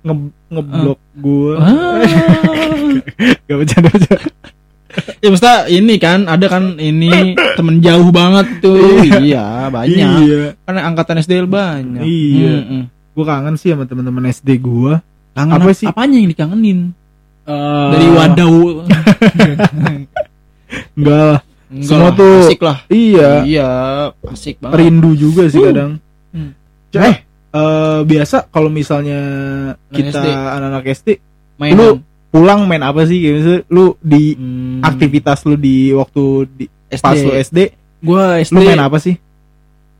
Nge 0.05 0.13
ngeblok 0.45 0.99
gua. 1.17 1.51
Ah. 1.57 1.99
gak 3.49 3.57
bercanda 3.57 3.89
bercanda. 3.89 4.29
Ya 5.19 5.27
maksudnya 5.27 5.57
ini 5.67 5.95
kan 5.99 6.23
ada 6.23 6.47
kan 6.47 6.79
ini 6.79 7.35
temen 7.59 7.83
jauh 7.83 8.07
banget 8.13 8.63
tuh. 8.63 9.03
Iya. 9.03 9.67
Banyak. 9.67 10.11
Iya. 10.23 10.43
Karena 10.63 10.81
angkatan 10.87 11.19
SD 11.19 11.43
banyak. 11.49 12.03
Iya. 12.05 12.53
Mm-mm. 12.63 12.81
gua 13.11 13.25
kangen 13.27 13.55
sih 13.59 13.73
sama 13.73 13.83
teman-teman 13.83 14.29
SD 14.29 14.59
gua. 14.61 15.01
Kangen 15.35 15.59
Apa 15.59 15.67
apa 15.67 15.73
sih? 15.75 15.87
apanya 15.89 16.15
yang 16.21 16.29
dikangenin 16.31 16.79
Eh, 17.45 17.89
dari 17.91 18.07
wadau 18.09 18.53
enggak 20.95 21.21
lah. 21.25 21.39
Enggak 21.65 21.87
Semua 21.87 22.03
lah, 22.03 22.13
tuh- 22.13 22.45
asik 22.45 22.61
lah. 22.61 22.77
iya. 22.87 23.29
Iya 23.43 23.69
asik 24.25 24.55
banget. 24.59 24.75
Rindu 24.79 25.11
juga 25.13 25.43
sih 25.45 25.59
Uh. 25.59 25.65
kadang. 25.65 25.91
Hmm. 26.31 26.51
Cek, 26.89 27.01
eh. 27.01 27.15
eh, 27.51 27.99
biasa 28.03 28.49
kalau 28.49 28.69
misalnya 28.69 29.19
Anak 29.71 29.91
kita 29.91 30.19
anak-anak 30.25 30.83
SD 30.87 31.07
mainan 31.55 31.77
lu 31.77 31.87
pulang 32.29 32.65
main 32.65 32.81
apa 32.81 33.03
sih? 33.03 33.17
Kayak 33.19 33.35
misalnya 33.35 33.61
lu 33.67 33.85
di 33.97 34.23
Hmm, 34.33 34.79
aktivitas 34.81 35.39
lu 35.43 35.55
di 35.55 35.75
waktu 35.91 36.23
di 36.49 36.65
SD. 36.87 37.01
pas 37.01 37.17
lu 37.17 37.31
SD 37.33 37.59
gua 38.01 38.23
SD 38.37 38.51
lu 38.51 38.61
main 38.63 38.81
apa 38.81 38.97
sih? 38.97 39.15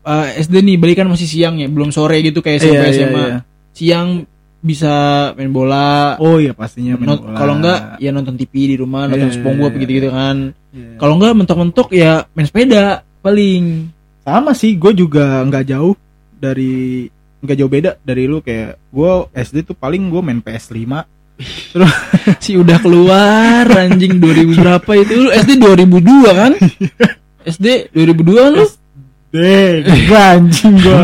Eh, 0.02 0.28
SD 0.40 0.62
nih 0.62 0.78
balikan 0.78 1.06
masih 1.06 1.26
siang 1.26 1.58
ya 1.58 1.66
belum 1.66 1.90
sore 1.90 2.22
gitu 2.22 2.40
kayak 2.40 2.60
SMP 2.60 2.74
Iya, 2.74 2.82
iya, 2.84 2.94
SMA 2.94 3.24
iya. 3.24 3.38
siang 3.72 4.10
bisa 4.66 4.94
main 5.38 5.54
bola. 5.54 6.18
Oh 6.18 6.42
iya 6.42 6.58
pastinya 6.58 6.98
main 6.98 7.14
Non- 7.14 7.22
bola. 7.22 7.38
Kalau 7.38 7.54
enggak 7.62 7.80
ya 8.02 8.10
nonton 8.10 8.34
TV 8.34 8.74
di 8.74 8.76
rumah, 8.82 9.06
nonton 9.06 9.30
Iya, 9.30 9.38
SpongeBob 9.38 9.72
iya, 9.78 9.80
gitu-gitu 9.86 10.10
kan. 10.10 10.36
Iya. 10.74 10.98
Kalau 10.98 11.14
enggak 11.22 11.34
mentok-mentok 11.38 11.90
ya 11.94 12.26
main 12.34 12.50
sepeda 12.50 13.06
paling. 13.22 13.94
sama 14.26 14.58
sih 14.58 14.74
gue 14.74 14.90
juga 14.98 15.46
nggak 15.46 15.70
jauh 15.70 15.94
dari 16.34 17.06
nggak 17.46 17.58
jauh 17.62 17.70
beda 17.70 17.92
dari 18.02 18.26
lu 18.26 18.42
kayak 18.42 18.74
gue 18.90 19.12
SD 19.38 19.70
tuh 19.70 19.78
paling 19.78 20.10
gue 20.10 20.22
main 20.26 20.42
PS5 20.42 20.82
si 22.44 22.58
udah 22.58 22.82
keluar 22.82 23.70
anjing 23.70 24.18
2000 24.18 24.58
berapa 24.58 24.92
itu 24.98 25.14
lu 25.14 25.30
SD 25.30 25.62
2002 25.62 26.42
kan 26.42 26.52
SD 27.54 27.94
2002 27.94 28.56
lu 28.58 28.66
deh 29.30 29.86
anjing 30.10 30.74
gue 30.82 31.00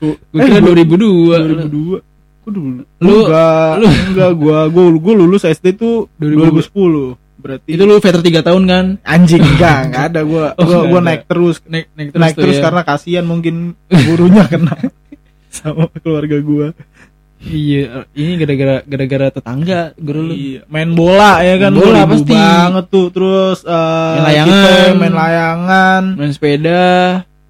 gue 0.30 0.38
kira 0.38 0.60
2002 0.62 1.66
2002 1.66 2.09
Dulu 2.50 2.82
Lu- 2.98 3.24
enggak 3.24 3.70
lu- 3.76 3.98
enggak 4.08 4.30
gue 4.34 4.58
gue 4.68 4.84
gue 4.98 5.14
lulus 5.16 5.42
SD 5.44 5.66
tuh 5.74 6.10
2000. 6.16 6.68
2010 6.68 7.16
berarti 7.40 7.68
itu 7.70 7.82
lu 7.82 7.96
veter 7.96 8.20
3 8.20 8.44
tahun 8.44 8.62
kan 8.64 8.84
anjing 9.02 9.40
enggak 9.40 9.78
enggak 9.86 10.04
ada 10.08 10.20
gue 10.22 10.44
Oh, 10.52 10.66
gue 10.84 10.92
ada. 10.92 11.00
naik 11.02 11.22
terus 11.24 11.56
naik 11.64 11.88
naik 11.90 12.12
naik 12.12 12.34
tuh 12.34 12.42
terus 12.42 12.56
ya. 12.56 12.62
karena 12.62 12.80
kasihan 12.82 13.24
mungkin 13.24 13.54
gurunya 13.88 14.44
kena 14.52 14.76
sama 15.48 15.88
keluarga 15.96 16.36
gue 16.36 16.66
iya 17.42 18.04
ini 18.12 18.36
gara-gara 18.36 18.84
gara-gara 18.84 19.26
tetangga 19.32 19.96
guru 19.96 20.20
lu 20.22 20.34
Iya, 20.36 20.60
main 20.66 20.92
bola 20.92 21.40
ya 21.40 21.56
kan 21.56 21.72
Main 21.72 21.80
bola 21.80 22.00
pasti. 22.04 22.28
banget 22.30 22.84
tuh 22.86 23.06
terus 23.08 23.58
eh, 23.62 23.72
Main 24.12 24.24
layangan. 24.26 24.44
kita 24.44 24.70
main 24.94 25.14
layangan 25.16 26.02
main 26.14 26.30
sepeda 26.30 26.84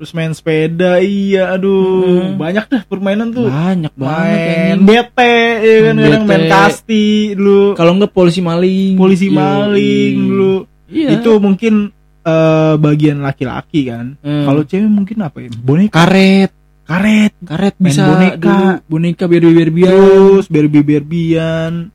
terus 0.00 0.16
main 0.16 0.33
sepeda 0.33 0.97
iya 0.97 1.52
aduh. 1.52 2.33
Hmm. 2.33 2.40
banyak 2.40 2.64
dah 2.73 2.83
permainan 2.88 3.37
tuh. 3.37 3.52
Banyak 3.52 3.92
banget 4.00 4.38
main. 4.40 4.76
BT 4.80 5.19
ya 5.61 5.78
kan? 5.85 5.95
Main 6.00 6.04
kadang 6.09 6.25
main 6.25 6.45
kasti 6.49 7.37
dulu. 7.37 7.76
Kalau 7.76 7.92
enggak 7.92 8.16
polisi 8.16 8.40
maling. 8.40 8.97
Polisi 8.97 9.28
Yoi. 9.28 9.37
maling 9.37 10.14
dulu. 10.25 10.54
Iya. 10.88 11.21
Itu 11.21 11.37
mungkin 11.37 11.92
eh, 12.25 12.75
bagian 12.80 13.21
laki-laki 13.21 13.92
kan. 13.92 14.16
Hmm. 14.25 14.49
kalau 14.49 14.64
cewek 14.64 14.88
mungkin 14.88 15.21
apa 15.21 15.37
ya? 15.45 15.52
Boneka. 15.52 15.92
Karet. 15.92 16.50
Karet. 16.88 17.33
Karet 17.45 17.75
Main 17.76 17.92
bisa 17.92 18.02
boneka. 18.09 18.40
dulu. 18.40 18.66
boneka 18.88 19.25
biar 19.28 19.45
biar 19.45 19.69
terus 19.69 20.47
berbi 20.49 20.80
berbian 20.80 21.92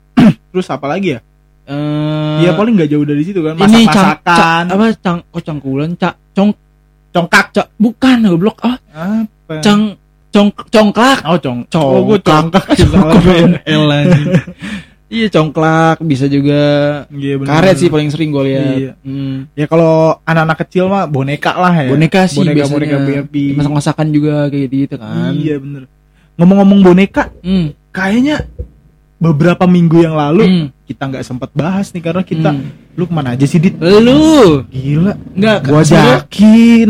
terus 0.54 0.70
apa 0.70 0.86
lagi 0.86 1.18
ya? 1.18 1.20
Iya 2.38 2.54
paling 2.54 2.78
nggak 2.78 2.90
jauh 2.94 3.02
dari 3.02 3.26
situ 3.26 3.42
kan. 3.42 3.58
ini 3.58 3.90
masak 3.90 3.90
cang, 3.90 4.06
masakan 4.22 4.38
cang- 4.38 4.70
apa 4.70 4.86
cang 5.02 5.20
oh 5.34 5.42
cangkulan 5.42 5.92
cak. 5.98 6.14
Cong 6.38 6.54
congkak 7.16 7.46
cak 7.50 7.68
bukan 7.80 8.18
goblok. 8.28 8.60
Ah 8.60 8.76
apa? 9.24 9.64
Cang 9.64 9.96
cong 10.30 10.52
congklak. 10.68 11.24
Oh 11.24 11.40
cong 11.40 11.64
Congkak. 11.66 11.96
oh 11.96 12.04
gue 12.04 12.20
gue 12.20 13.40
L 13.80 13.84
anjing. 13.88 14.28
iya 15.16 15.28
congklak. 15.32 16.04
Bisa 16.04 16.28
juga 16.28 16.62
Iya, 17.08 17.40
bener. 17.40 17.48
karet 17.48 17.76
sih 17.80 17.88
paling 17.88 18.12
sering 18.12 18.30
gue 18.30 18.44
lihat. 18.46 18.76
Iya. 18.76 18.92
Hmm. 19.00 19.48
ya 19.56 19.66
kalau 19.66 20.20
anak-anak 20.22 20.58
kecil 20.62 20.92
mah 20.92 21.08
boneka 21.08 21.56
lah 21.56 21.72
ya. 21.72 21.88
Boneka 21.88 22.28
sih 22.28 22.44
boneka 22.44 22.68
biasanya. 22.68 22.76
boneka 22.76 22.98
Barbie. 23.00 23.56
Masak-masakan 23.56 24.08
juga 24.12 24.52
kayak 24.52 24.68
gitu 24.68 24.96
kan. 25.00 25.32
Iya 25.32 25.56
bener 25.58 25.84
ngomong-ngomong 26.36 26.84
boneka 26.84 27.32
Hmm. 27.40 27.72
kayaknya 27.96 28.44
beberapa 29.16 29.64
minggu 29.64 30.04
yang 30.04 30.14
lalu 30.14 30.44
Hmm. 30.44 30.68
kita 30.84 31.08
nggak 31.08 31.24
sempat 31.24 31.50
bahas 31.56 31.90
nih 31.90 32.04
karena 32.04 32.22
kita 32.22 32.50
Hmm. 32.52 32.68
lu 32.94 33.08
ke 33.08 33.14
mana 33.16 33.34
aja 33.34 33.46
sih 33.48 33.58
dit? 33.58 33.74
Lu? 33.80 34.64
Gila. 34.68 35.14
Nggak 35.34 35.58
gua 35.66 35.82
yakin. 35.82 36.90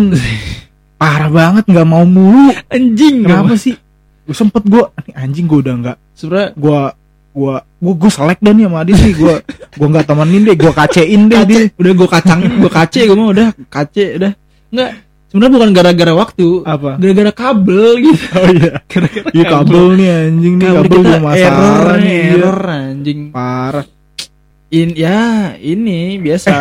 Parah 1.01 1.29
banget 1.29 1.63
nggak 1.67 1.87
mau 1.87 2.03
mulu. 2.03 2.49
Anjing 2.67 3.23
kenapa 3.23 3.53
sih? 3.55 3.77
Gue 4.25 4.33
sempet 4.33 4.65
gua 4.65 4.89
anjing 5.13 5.45
gua 5.45 5.59
udah 5.61 5.75
nggak 5.77 5.97
sebenarnya 6.17 6.49
gua 6.57 6.79
gua 7.29 7.53
gua 7.77 7.93
gua 7.93 8.09
selek 8.09 8.39
dan 8.41 8.57
ya 8.57 8.65
sama 8.65 8.81
Adit 8.81 8.95
sih. 8.97 9.13
Gua 9.13 9.35
gua 9.77 9.87
nggak 9.93 10.05
temenin 10.09 10.41
deh 10.43 10.55
gua 10.57 10.71
kacein 10.73 11.21
deh 11.29 11.37
kace 11.37 11.59
udah 11.77 11.93
gue 11.93 12.07
kacangin 12.09 12.51
gue 12.57 12.71
kace 12.71 12.99
gue 13.05 13.15
mah 13.15 13.29
udah 13.29 13.47
kace 13.69 14.05
udah. 14.17 14.31
Nggak 14.73 14.89
sebenarnya 15.27 15.53
bukan 15.53 15.69
gara-gara 15.71 16.13
waktu 16.13 16.47
apa? 16.63 16.91
gara-gara 16.95 17.31
kabel 17.31 17.87
gitu. 18.01 18.23
Oh 18.35 18.47
iya. 18.49 18.71
Gara-gara 18.85 19.27
Iya 19.29 19.43
kabel 19.45 19.83
nih 19.93 20.09
anjing 20.11 20.53
nih 20.55 20.67
kabel 20.67 20.83
kita 20.85 20.97
gua 20.97 21.19
masalah 21.19 21.37
error 21.39 21.87
nih 21.97 22.13
iya. 22.15 22.33
error 22.35 22.59
anjing. 22.63 23.19
Parah. 23.29 23.85
In 24.67 24.89
ya 24.91 25.19
ini 25.55 25.99
biasa. 26.17 26.53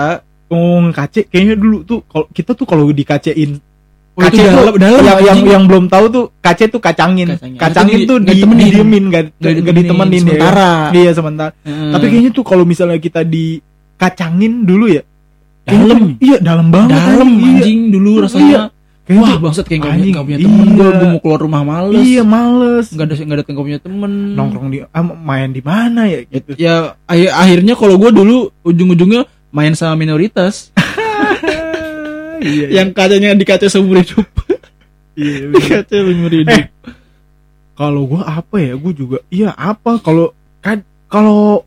Ngomong 0.45 0.93
kace 0.93 1.25
kayaknya 1.25 1.55
dulu 1.55 1.79
tuh 1.83 1.99
kalau 2.05 2.27
kita 2.29 2.51
tuh 2.53 2.65
kalau 2.65 2.85
dikacein 2.89 3.59
Oh, 4.15 4.23
kace 4.23 4.47
dalam- 4.47 4.79
dalam, 4.79 5.03
yang, 5.03 5.19
yang 5.27 5.39
yang 5.43 5.63
belum 5.67 5.91
tahu 5.91 6.07
tuh 6.07 6.25
kace 6.39 6.71
tuh 6.71 6.79
kacangin. 6.79 7.35
Kacangin. 7.35 7.59
kacangin 7.59 7.99
tuh 8.07 8.23
di- 8.23 8.39
di, 8.39 8.47
didiemin 8.47 9.11
nggak 9.11 9.23
Nggak 9.35 9.53
nggak 9.59 9.75
ditemenin 9.77 10.15
ya. 10.15 10.23
sementara. 10.23 10.71
Iya 10.93 11.11
sementara. 11.11 11.53
Hmm. 11.61 11.91
tapi 11.91 12.05
kayaknya 12.07 12.31
tuh 12.31 12.45
kalau 12.45 12.63
misalnya 12.63 12.95
kita 12.97 13.27
dikacangin 13.27 14.63
dulu 14.63 14.87
ya 14.87 15.03
Dalam. 15.65 16.01
tuh- 16.13 16.19
iya 16.21 16.37
dalam 16.39 16.67
banget 16.69 17.01
dalam 17.01 17.29
anjing, 17.41 17.81
iya. 17.89 17.93
dulu 17.93 18.11
rasanya. 18.21 18.45
Iya. 18.45 18.63
Kayaknya 19.05 19.21
wah 19.21 19.29
tuh- 19.29 19.43
bangsat 19.45 19.65
kayak 19.69 19.81
nggak 19.81 19.93
punya, 19.93 20.11
nggak 20.13 20.25
punya 20.25 20.39
temen. 20.41 20.65
iya. 20.65 20.75
gue 20.75 20.89
gue 20.89 21.09
mau 21.09 21.21
keluar 21.21 21.41
rumah 21.41 21.63
males. 21.63 22.05
Iya 22.05 22.23
males. 22.25 22.87
Nggak 22.89 23.05
ada 23.05 23.15
nggak 23.17 23.37
ada 23.37 23.45
nggak 23.45 23.67
punya 23.69 23.81
temen. 23.81 24.13
Nongkrong 24.33 24.69
di 24.69 24.79
ah, 24.83 25.03
main 25.05 25.49
di 25.51 25.63
mana 25.65 26.01
ya? 26.05 26.19
Gitu 26.25 26.51
ya 26.57 26.75
akhir- 27.05 27.35
akhirnya 27.35 27.75
kalau 27.75 27.97
gue 27.97 28.11
dulu 28.11 28.37
ujung-ujungnya 28.63 29.25
main 29.51 29.73
sama 29.73 29.95
minoritas. 29.95 30.71
Iya, 32.45 32.67
yang 32.83 32.93
kacanya 32.93 33.33
dikaca 33.33 33.73
seumur 33.73 34.05
hidup. 34.05 34.27
Iya, 35.17 35.49
iya. 35.49 35.49
dikaca 35.49 35.97
seumur 35.97 36.29
hidup. 36.29 36.53
Eh, 36.53 36.65
kalau 37.73 38.05
gua 38.05 38.23
apa 38.29 38.61
ya? 38.61 38.77
Gua 38.77 38.93
juga 38.93 39.19
iya 39.33 39.49
apa? 39.57 39.97
Kalau 40.05 40.37
kan 40.61 40.85
kalau 41.15 41.63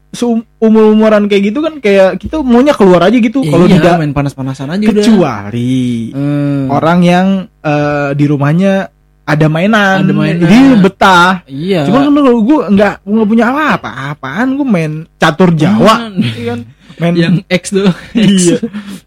umur 0.60 0.92
umuran 0.92 1.25
kayak 1.25 1.44
gitu 1.48 1.63
kan 1.63 1.80
kayak 1.80 2.20
kita 2.20 2.44
maunya 2.44 2.75
keluar 2.75 3.08
aja 3.08 3.16
gitu. 3.16 3.39
Ya 3.42 3.50
kalau 3.50 3.66
iya, 3.66 3.75
tidak 3.80 3.94
main 3.96 4.12
panas-panasan 4.12 4.68
aja 4.70 4.84
udah. 4.84 4.92
kecuali 4.92 6.12
Hmm. 6.12 6.68
orang 6.68 7.00
yang 7.01 7.27
eh, 7.58 8.10
di 8.12 8.25
rumahnya 8.27 8.92
ada 9.24 9.48
mainan, 9.48 10.04
Ada 10.04 10.13
mainan. 10.13 10.39
jadi 10.42 10.58
betah. 10.80 11.34
Iya. 11.44 11.84
Cuman 11.84 12.00
kan 12.01 12.13
kalau 12.18 12.39
gua 12.42 12.62
nggak 12.68 12.94
nggak 13.04 13.27
punya 13.27 13.46
apa 13.48 13.89
apaan 14.12 14.56
gua 14.56 14.68
main 14.68 14.92
catur 15.16 15.51
Jawa? 15.51 16.12
Iya 16.38 16.44
kan? 16.50 16.60
Main 16.98 17.13
yang 17.13 17.36
X 17.46 17.63
tuh 17.70 17.88
iya. 18.18 18.58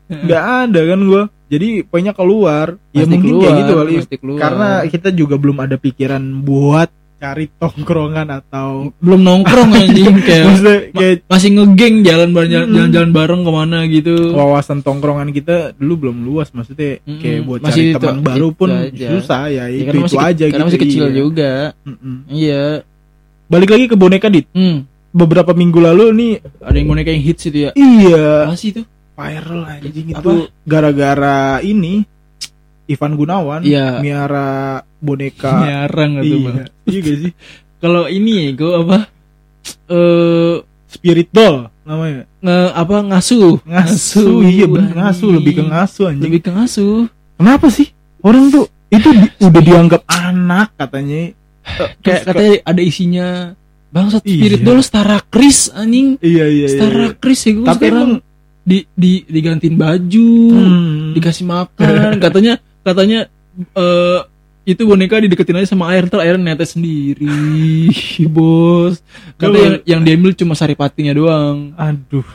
Nggak 0.06 0.44
ada 0.66 0.80
kan 0.86 1.00
gua. 1.02 1.22
Jadi 1.50 1.82
pokoknya 1.82 2.12
keluar. 2.12 2.66
Ya 2.92 3.02
Pasti 3.02 3.10
mungkin 3.10 3.32
kayak 3.34 3.42
keluar, 3.42 3.56
gitu 3.58 3.72
kali. 3.74 4.38
karena 4.38 4.68
kita 4.86 5.08
juga 5.10 5.34
belum 5.34 5.58
ada 5.58 5.74
pikiran 5.74 6.22
buat 6.40 6.86
cari 7.20 7.52
tongkrongan 7.52 8.32
atau 8.32 8.88
belum 8.96 9.20
nongkrong 9.20 9.70
anjing 9.70 10.16
kayak 10.26 10.44
maksudnya 10.48 10.78
kayak 10.90 11.14
masih 11.28 11.48
ngegeng 11.52 11.96
jalan 12.00 12.28
bareng 12.32 12.48
Mm. 12.50 12.72
jalan-jalan 12.72 13.10
bareng 13.12 13.40
ke 13.44 13.50
mana 13.52 13.78
gitu 13.86 14.14
wawasan 14.32 14.80
tongkrongan 14.80 15.28
kita 15.30 15.76
dulu 15.76 16.08
belum 16.08 16.16
luas 16.24 16.48
maksudnya 16.50 16.98
Mm-mm. 17.00 17.20
kayak 17.20 17.40
buat 17.44 17.60
Masih 17.60 17.92
cari 17.92 18.00
teman 18.00 18.16
baru 18.24 18.48
pun 18.50 18.68
aja. 18.72 19.08
susah 19.12 19.42
ya, 19.46 19.58
Ya, 19.60 19.64
itu 19.68 19.84
karena 19.84 20.00
itu 20.00 20.06
masih, 20.08 20.18
aja 20.24 20.44
karena 20.44 20.56
gitu 20.56 20.66
masih 20.66 20.80
kecil 20.80 21.04
iya. 21.04 21.14
juga 21.14 21.52
Mm-mm. 21.84 22.16
iya 22.26 22.64
balik 23.46 23.68
lagi 23.68 23.84
ke 23.84 23.94
boneka 23.94 24.26
dit 24.26 24.46
hmm. 24.50 24.78
beberapa 25.10 25.52
minggu 25.52 25.78
lalu 25.78 26.04
nih 26.10 26.32
ada 26.58 26.72
yang 26.72 26.88
boneka 26.88 27.10
yang 27.10 27.20
hits 27.20 27.44
itu 27.44 27.58
ya 27.66 27.70
iya 27.76 28.48
apa 28.48 28.56
sih 28.56 28.70
itu 28.70 28.82
viral 29.12 29.60
anjing 29.68 30.06
Apa? 30.10 30.18
itu 30.18 30.32
gara-gara 30.64 31.38
ini 31.60 32.08
Ivan 32.90 33.14
Gunawan 33.14 33.60
Iya. 33.62 34.02
miara 34.02 34.50
boneka. 34.98 35.62
Nyarang 35.62 36.20
itu 36.20 36.36
bang 36.40 36.56
iya. 36.56 36.66
Iya 36.84 36.98
gak 37.00 37.16
sih? 37.22 37.32
Kalau 37.78 38.02
ini 38.04 38.50
gue 38.52 38.72
apa? 38.76 38.98
Eh 39.86 40.54
Spirit 40.90 41.30
Doll 41.30 41.70
namanya. 41.80 42.26
nge 42.40 42.56
apa 42.72 42.96
ngasuh 43.04 43.62
ngasuh 43.62 44.40
iya 44.42 44.64
bener 44.64 44.90
ngasuh 44.90 45.28
lebih 45.30 45.52
ke 45.56 45.64
ngasuh 45.64 46.04
anjing. 46.08 46.24
Lebih 46.24 46.40
ke 46.40 46.50
ngasuh 46.50 47.06
kenapa 47.36 47.66
sih? 47.68 47.88
Orang 48.20 48.50
tuh 48.50 48.66
itu 48.88 49.08
di- 49.08 49.34
udah 49.46 49.62
dianggap 49.62 50.02
anak 50.04 50.74
katanya. 50.74 51.30
Kayak 51.62 52.00
Terus 52.02 52.20
katanya 52.26 52.52
ada 52.64 52.82
isinya 52.82 53.26
bangsat 53.90 54.22
Iya. 54.22 54.34
spirit 54.34 54.60
dulu 54.60 54.80
setara 54.80 55.18
Chris 55.24 55.70
anjing. 55.70 56.18
Iya 56.18 56.44
iya 56.44 56.66
iya, 56.66 56.66
setara 56.68 57.06
iya. 57.06 57.16
Chris 57.16 57.40
ya 57.40 57.52
gue 57.52 57.64
tapi 57.64 57.84
sekarang 57.86 57.94
emang 57.94 58.12
di 58.60 58.78
di 58.92 59.12
digantiin 59.24 59.76
baju 59.76 60.30
hmm, 60.50 61.14
dikasih 61.14 61.44
makan. 61.44 62.10
Katanya 62.24 62.54
katanya 62.80 63.28
eh 63.74 64.20
itu 64.68 64.86
boneka 64.86 65.18
dideketin 65.18 65.58
aja 65.58 65.72
sama 65.74 65.90
air 65.90 66.06
ntar 66.06 66.22
air 66.22 66.36
netes 66.38 66.76
sendiri. 66.76 67.90
Bos. 68.34 69.00
Kata 69.40 69.56
yang 69.56 69.76
yang 69.88 70.00
diambil 70.04 70.36
cuma 70.36 70.54
saripatinya 70.54 71.16
doang. 71.16 71.74
Aduh. 71.74 72.26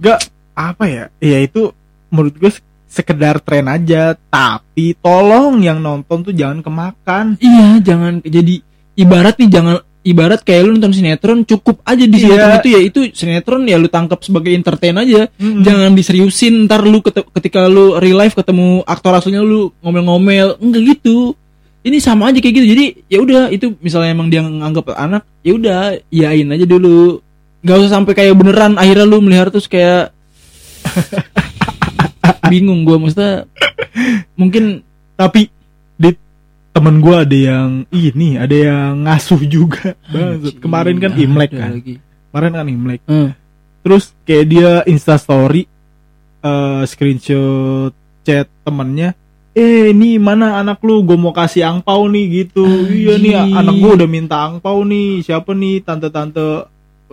Gak 0.00 0.26
apa 0.54 0.84
ya? 0.90 1.04
Ya 1.22 1.38
itu 1.38 1.70
menurut 2.10 2.34
gue 2.34 2.50
se- 2.50 2.64
sekedar 2.88 3.38
tren 3.38 3.68
aja. 3.68 4.16
Tapi 4.18 4.96
tolong 4.98 5.60
yang 5.62 5.78
nonton 5.78 6.24
tuh 6.24 6.34
jangan 6.34 6.64
kemakan. 6.64 7.38
Iya 7.38 7.78
jangan 7.84 8.18
jadi 8.24 8.64
ibarat 8.98 9.38
nih 9.38 9.50
jangan 9.50 9.76
ibarat 10.04 10.44
kayak 10.44 10.62
lu 10.62 10.76
nonton 10.76 10.92
sinetron 10.92 11.42
cukup 11.42 11.80
aja 11.82 12.04
di 12.04 12.12
Iya. 12.14 12.24
sinetron 12.28 12.52
itu 12.60 12.68
ya. 12.68 12.80
Itu 12.84 13.00
sinetron 13.10 13.62
ya 13.64 13.76
lu 13.76 13.88
tangkap 13.88 14.20
sebagai 14.20 14.52
entertain 14.52 14.92
aja. 14.94 15.32
Mm-mm. 15.40 15.64
jangan 15.64 15.90
diseriusin 15.92 16.68
ntar 16.68 16.84
lu 16.84 17.00
ketika 17.02 17.64
lu 17.66 17.96
real 17.96 18.20
life 18.20 18.36
ketemu 18.36 18.84
aktor 18.84 19.16
aslinya 19.16 19.40
lu 19.40 19.72
ngomel-ngomel. 19.80 20.60
Enggak 20.60 20.82
gitu. 20.94 21.32
Ini 21.80 22.00
sama 22.00 22.28
aja 22.28 22.40
kayak 22.40 22.54
gitu. 22.54 22.66
Jadi 22.68 22.84
ya 23.08 23.18
udah 23.20 23.42
itu 23.48 23.76
misalnya 23.80 24.12
emang 24.12 24.28
dia 24.28 24.40
nganggap 24.40 24.92
anak 24.92 25.24
ya 25.40 25.52
udah 25.52 25.80
yain 26.08 26.48
aja 26.48 26.64
dulu. 26.64 27.20
Nggak 27.64 27.76
usah 27.80 27.92
sampai 27.96 28.12
kayak 28.12 28.36
beneran 28.36 28.76
akhirnya 28.76 29.04
lu 29.04 29.24
melihara 29.24 29.48
terus 29.48 29.68
kayak 29.68 30.12
bingung 32.52 32.84
gua. 32.84 33.00
Maksudnya 33.00 33.48
mungkin 34.36 34.84
tapi 35.14 35.48
temen 36.74 36.98
gua 36.98 37.22
ada 37.22 37.38
yang 37.38 37.86
ini 37.94 38.34
ada 38.34 38.52
yang 38.52 39.06
ngasuh 39.06 39.40
juga. 39.46 39.94
Bangsat. 40.12 40.58
kemarin 40.58 40.98
kan 40.98 41.14
imlek 41.14 41.52
kan? 41.54 41.70
lagi. 41.78 41.94
kemarin 42.28 42.52
kan 42.58 42.66
imlek. 42.66 43.00
Eh, 43.06 43.30
terus 43.86 44.10
kayak 44.26 44.46
dia 44.50 44.70
insta 44.90 45.14
story 45.14 45.70
eh, 46.42 46.82
screenshot 46.90 47.94
chat 48.26 48.50
temennya 48.66 49.14
eh 49.54 49.94
ini 49.94 50.18
mana 50.18 50.58
anak 50.58 50.82
lu? 50.82 51.06
Gue 51.06 51.14
mau 51.14 51.30
kasih 51.30 51.62
angpau 51.62 52.10
nih 52.10 52.44
gitu. 52.44 52.66
Iya 52.90 53.14
nih 53.22 53.34
anak 53.38 53.74
gue 53.78 53.92
udah 54.02 54.08
minta 54.10 54.42
angpau 54.42 54.82
nih. 54.82 55.22
Siapa 55.22 55.54
nih? 55.54 55.86
Tante 55.86 56.10
tante 56.10 56.66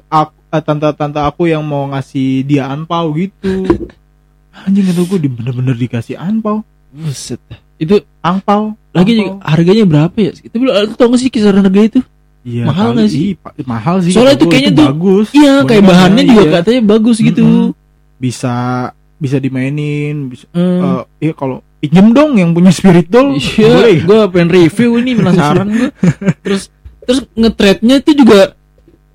aku 0.10 0.34
tante 0.50 0.90
tante 0.98 1.20
aku 1.22 1.48
yang 1.48 1.62
mau 1.62 1.86
ngasih 1.94 2.44
dia 2.44 2.68
angpau 2.68 3.14
gitu. 3.14 3.70
Anjing 4.66 4.90
itu 4.90 5.06
gue 5.08 5.20
di 5.22 5.30
bener-bener 5.30 5.78
dikasih 5.78 6.18
angpau. 6.18 6.66
Buset. 6.92 7.40
Itu 7.78 8.02
angpau 8.26 8.76
lagi 8.92 9.12
juga 9.14 9.32
harganya 9.42 9.86
berapa 9.86 10.18
ya 10.18 10.32
itu 10.34 10.56
lu 10.56 10.68
lu 10.68 10.94
tau 10.94 11.08
gak 11.08 11.18
sih 11.18 11.30
kisaran 11.30 11.62
harga 11.62 11.82
itu 11.82 12.02
Iya, 12.42 12.66
mahal 12.66 12.98
nggak 12.98 13.06
sih? 13.06 13.22
Ih, 13.22 13.34
pa- 13.36 13.54
mahal 13.64 14.02
sih 14.02 14.10
Soalnya 14.10 14.34
gua, 14.36 14.50
kayaknya 14.50 14.66
itu 14.68 14.76
tuh- 14.76 14.88
bagus 14.88 15.28
iya 15.32 15.54
kayak 15.62 15.84
bahannya 15.86 16.24
juga 16.26 16.42
iya. 16.42 16.52
katanya 16.58 16.82
bagus 16.90 17.18
gitu 17.20 17.40
Mm-mm. 17.40 17.68
bisa 18.18 18.56
bisa 19.16 19.38
dimainin 19.38 20.26
bisa 20.26 20.50
Hmm. 20.50 20.82
Eh, 20.82 21.02
iya 21.22 21.34
kalau 21.34 21.62
pinjem 21.78 22.08
dong 22.12 22.32
yang 22.36 22.50
punya 22.52 22.70
spirit 22.70 23.06
doll 23.08 23.34
Iya, 23.34 23.70
boleh 23.72 23.98
gue 24.02 24.20
pengen 24.30 24.50
review 24.52 24.90
ini 24.98 25.12
penasaran 25.14 25.68
gue. 25.70 25.90
Terus 26.44 26.74
terus 27.02 27.20
ngetrednya 27.32 27.96
itu 27.98 28.12
juga 28.16 28.58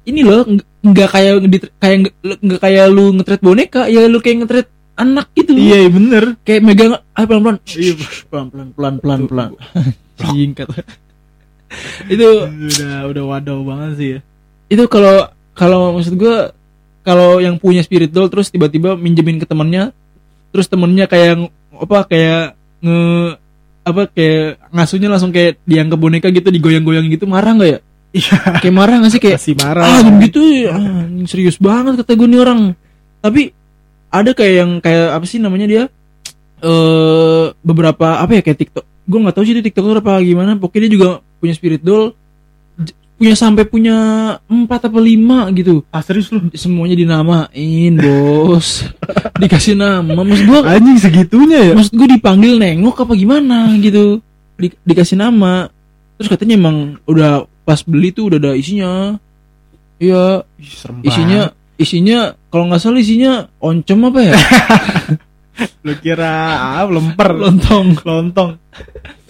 ini 0.05 0.23
loh 0.23 0.47
nggak- 0.81 1.11
kayak 1.13 1.35
kayak 1.77 1.97
nggak- 2.23 2.61
kayak 2.61 2.87
lu 2.89 3.11
ngetred 3.13 3.41
boneka, 3.41 3.83
ya 3.87 4.07
lu 4.07 4.19
kayak 4.19 4.37
ngetred 4.41 4.67
anak 4.97 5.29
gitu. 5.37 5.53
iya 5.55 5.87
iya, 5.87 5.91
bener. 5.93 6.25
Kayak 6.43 6.61
megang 6.65 6.93
ah 6.97 7.25
pelan 7.25 7.43
pelan, 7.45 7.57
Iya. 7.71 7.95
pelan 8.75 8.95
pelan 9.01 9.21
pelan. 9.29 9.51
Singkat. 10.17 10.69
itu 12.13 12.29
udah 12.47 13.11
udah 13.11 13.25
wadaw 13.27 13.59
banget 13.67 13.91
sih 13.99 14.09
ya. 14.17 14.21
itu 14.67 14.83
kalau 14.87 15.27
kalau 15.53 15.95
maksud 15.99 16.15
gue 16.15 16.37
kalau 17.03 17.43
yang 17.43 17.59
punya 17.59 17.83
spirit 17.83 18.11
doll 18.11 18.31
terus 18.31 18.51
tiba-tiba 18.51 18.95
minjemin 18.95 19.39
ke 19.39 19.47
temannya 19.47 19.91
terus 20.51 20.71
temennya 20.71 21.07
kayak 21.07 21.51
apa 21.75 21.99
kayak 22.07 22.43
nge 22.83 22.99
apa 23.87 24.03
kayak 24.11 24.59
ngasuhnya 24.75 25.09
langsung 25.11 25.31
kayak 25.31 25.59
dianggap 25.63 25.99
boneka 25.99 26.31
gitu 26.31 26.51
digoyang-goyang 26.51 27.07
gitu 27.07 27.27
marah 27.27 27.55
nggak 27.55 27.71
ya? 27.71 27.79
Iya. 28.11 28.37
Kayak 28.59 28.75
marah 28.75 28.95
nggak 28.99 29.13
sih? 29.15 29.21
Kayak 29.23 29.39
masih 29.39 29.55
marah. 29.63 29.85
Ah 29.87 30.01
gitu 30.23 30.41
ya. 30.43 30.75
Ah, 30.75 31.07
serius 31.31 31.59
banget 31.63 32.03
kata 32.03 32.19
gue 32.19 32.27
nih 32.27 32.41
orang. 32.43 32.61
Tapi 33.23 33.43
ada 34.23 34.31
kayak 34.37 34.55
yang 34.55 34.71
kayak 34.81 35.17
apa 35.17 35.25
sih 35.29 35.39
namanya 35.41 35.67
dia? 35.67 35.85
Eh 36.61 37.45
beberapa 37.61 38.21
apa 38.21 38.33
ya 38.39 38.43
kayak 38.43 38.59
TikTok. 38.65 38.85
Gue 39.07 39.19
nggak 39.23 39.35
tahu 39.37 39.45
sih 39.47 39.55
itu 39.57 39.63
TikTok 39.65 40.01
apa 40.01 40.21
gimana. 40.25 40.57
Pokoknya 40.57 40.89
dia 40.89 40.93
juga 40.97 41.09
punya 41.41 41.55
spirit 41.57 41.83
doll. 41.85 42.17
Punya 43.17 43.33
sampai 43.33 43.65
punya 43.65 43.97
empat 44.45 44.93
apa 44.93 45.01
lima 45.01 45.49
gitu. 45.57 45.81
Ah 45.89 46.05
serius 46.05 46.29
lu? 46.29 46.53
Semuanya 46.53 46.93
dinamain 46.93 47.93
bos. 47.97 48.85
Dikasih 49.41 49.73
nama. 49.73 50.21
Maksud 50.21 50.45
gue 50.45 50.61
anjing 50.61 51.01
segitunya 51.01 51.73
ya? 51.73 51.73
Maksud 51.73 51.97
gue 51.97 52.09
dipanggil 52.13 52.61
nengok 52.61 53.09
apa 53.09 53.17
gimana 53.17 53.73
gitu. 53.81 54.21
Di- 54.61 54.77
dikasih 54.85 55.17
nama. 55.17 55.73
Terus 56.21 56.29
katanya 56.29 56.61
emang 56.61 57.01
udah 57.09 57.49
pas 57.65 57.81
beli 57.81 58.13
tuh 58.13 58.29
udah 58.29 58.37
ada 58.37 58.53
isinya. 58.53 59.17
Iya. 59.97 60.45
Isinya 61.01 61.56
isinya 61.77 62.33
kalau 62.49 62.69
nggak 62.69 62.81
salah 62.81 63.01
isinya 63.01 63.33
oncom 63.61 64.09
apa 64.09 64.21
ya? 64.25 64.35
Lu 65.85 65.93
kira 66.01 66.33
ah, 66.81 66.85
lemper. 66.85 67.33
Lontong. 67.33 67.97
Lontong. 68.05 68.61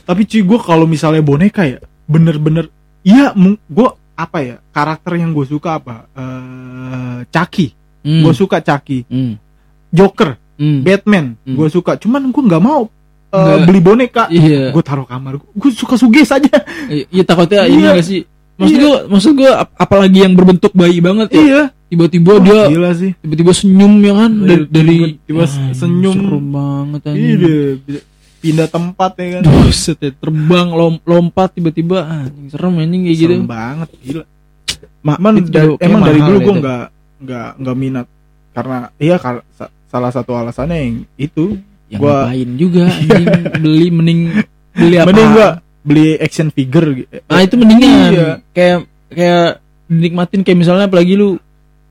Tapi 0.06 0.22
cuy 0.26 0.42
gue 0.42 0.58
kalau 0.62 0.86
misalnya 0.86 1.22
boneka 1.22 1.66
ya 1.66 1.78
bener-bener 2.06 2.70
iya 3.02 3.34
gue 3.66 3.88
apa 4.14 4.38
ya 4.38 4.56
karakter 4.70 5.18
yang 5.18 5.34
gue 5.34 5.46
suka 5.46 5.78
apa? 5.82 6.06
Eh 6.14 7.18
Chucky. 7.30 7.74
Hmm. 8.06 8.22
gue 8.22 8.34
suka 8.34 8.62
Chucky. 8.62 9.02
Hmm. 9.10 9.34
Joker. 9.90 10.38
Hmm. 10.56 10.82
Batman. 10.86 11.34
Hmm. 11.42 11.54
gue 11.58 11.68
suka. 11.70 11.98
Cuman 11.98 12.30
gue 12.30 12.42
nggak 12.46 12.62
mau 12.62 12.86
Nggak. 13.26 13.58
beli 13.66 13.80
boneka. 13.82 14.24
Iya. 14.30 14.70
Gue 14.70 14.82
taruh 14.86 15.04
kamar. 15.04 15.42
Gue 15.42 15.70
suka 15.74 15.98
suges 15.98 16.30
aja. 16.30 16.50
I- 16.86 17.10
iya 17.10 17.22
takutnya 17.26 17.66
ini 17.66 17.82
Iya. 17.82 17.98
gak 17.98 18.06
sih 18.06 18.22
maksud 18.56 18.72
Iya. 18.72 18.82
gue 18.82 18.96
maksud 19.08 19.32
gue 19.34 19.50
ap- 19.50 19.74
apalagi 19.74 20.18
yang 20.20 20.32
berbentuk 20.32 20.72
bayi 20.72 20.98
banget 20.98 21.28
ya. 21.30 21.38
Iya. 21.38 21.62
Tiba-tiba 21.86 22.32
Wah, 22.32 22.42
dia 22.42 22.60
gila 22.66 22.90
sih. 22.92 23.12
tiba-tiba 23.16 23.52
senyum 23.52 23.92
ya 24.00 24.14
kan? 24.16 24.32
Iya, 24.32 24.42
dari, 24.42 24.64
dari 24.66 24.96
tiba-tiba 25.22 25.44
Ah, 25.44 25.72
senyum. 25.72 26.14
serem 26.16 26.46
banget 26.48 27.00
iya 27.00 27.10
anjing 27.12 27.38
bisa 27.78 28.00
pindah 28.36 28.68
tempat 28.68 29.10
ya 29.14 29.26
kan? 29.30 29.42
Buset 29.46 29.98
ya, 29.98 30.10
terbang 30.12 30.68
lom- 30.68 31.02
lompat 31.02 31.48
tiba-tiba 31.52 31.98
anjing 32.02 32.46
serem 32.48 32.74
anjing 32.76 33.02
kayak 33.04 33.16
gitu. 33.16 33.32
Serem 33.32 33.46
banget 33.46 33.88
gila. 34.00 34.24
Ma- 35.00 35.16
Emang, 35.16 35.34
itu 35.36 35.48
da- 35.48 35.78
emang 35.78 36.00
dari 36.02 36.20
dulu 36.20 36.36
ya 36.36 36.42
gue 36.42 36.54
nggak 36.56 36.84
nggak 37.18 37.48
nggak 37.56 37.76
minat. 37.76 38.06
Karena 38.50 38.76
iya 38.96 39.16
kar- 39.16 39.46
sa- 39.52 39.72
salah 39.86 40.10
satu 40.10 40.32
alasannya 40.32 40.76
yang 40.76 40.94
itu 41.14 41.54
ya 41.86 41.96
gua- 41.96 42.26
ngapain 42.26 42.50
juga 42.56 42.82
anjing 42.90 43.26
beli 43.56 43.88
mending 43.88 44.20
beli 44.72 44.96
apa? 44.96 45.06
mending 45.06 45.28
gua 45.30 45.48
beli 45.86 46.18
action 46.18 46.50
figure 46.50 46.88
gitu. 46.96 47.22
Nah, 47.22 47.40
itu 47.40 47.54
mendingan 47.54 48.10
Iya. 48.10 48.28
kayak 48.50 48.78
kayak 49.08 49.46
dinikmatin 49.86 50.42
kayak 50.42 50.58
misalnya 50.58 50.84
apalagi 50.84 51.14
lu 51.14 51.38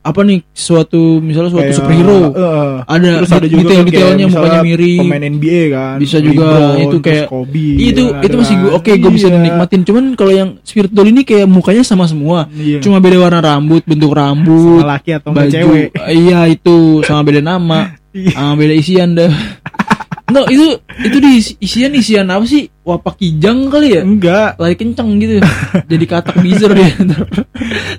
apa 0.05 0.21
nih 0.21 0.45
suatu 0.53 1.17
misalnya 1.17 1.49
suatu 1.49 1.65
Kayak, 1.65 1.77
superhero 1.81 2.19
eh, 2.29 2.73
ada, 2.85 3.09
terus 3.17 3.31
ada 3.33 3.47
juga 3.49 3.61
detail-detailnya 3.65 4.15
kayak 4.21 4.33
mukanya 4.37 4.59
mirip 4.61 4.99
pemain 5.01 5.23
NBA 5.25 5.61
kan 5.73 5.95
Bisa 5.97 6.17
juga 6.21 6.45
LeBron, 6.45 6.77
itu 6.77 6.97
kayak- 7.01 7.25
Kobe 7.25 7.69
itu 7.73 8.03
ya, 8.05 8.21
itu 8.21 8.35
masih 8.37 8.55
gue 8.55 8.69
oke 8.69 8.91
gue 8.93 9.11
bisa 9.11 9.27
Iya. 9.27 9.41
nikmatin 9.41 9.81
cuman 9.81 10.03
kalau 10.13 10.29
yang 10.29 10.49
spirit 10.61 10.93
doll 10.93 11.09
ini 11.09 11.25
kayak 11.25 11.49
mukanya 11.49 11.81
sama 11.81 12.05
semua 12.05 12.45
iya. 12.53 12.77
cuma 12.77 13.01
beda 13.01 13.17
warna 13.17 13.41
rambut 13.41 13.81
bentuk 13.81 14.13
rambut 14.13 14.77
sama 14.77 14.93
laki 14.93 15.09
atau 15.09 15.29
baju 15.33 15.49
cewek 15.49 15.87
iya 16.05 16.39
itu 16.45 16.75
sama 17.01 17.21
beda 17.23 17.41
nama 17.41 17.79
Iya. 18.13 18.31
sama 18.31 18.53
beda 18.55 18.73
isian 18.77 19.09
dah 19.11 19.27
no 20.27 20.41
itu 20.47 20.65
itu 20.99 21.17
di 21.17 21.31
isi- 21.35 21.57
isian 21.59 21.91
isian 21.91 22.27
apa 22.27 22.43
sih? 22.43 22.65
Wapak 22.81 23.15
kijang 23.15 23.67
kali 23.67 23.93
ya? 23.93 24.01
Enggak. 24.01 24.57
Lari 24.57 24.73
kenceng 24.73 25.17
gitu 25.17 25.37
jadi 25.91 26.05
katak 26.07 26.37
bizer 26.37 26.71
dia. 26.71 26.89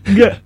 Enggak. 0.05 0.43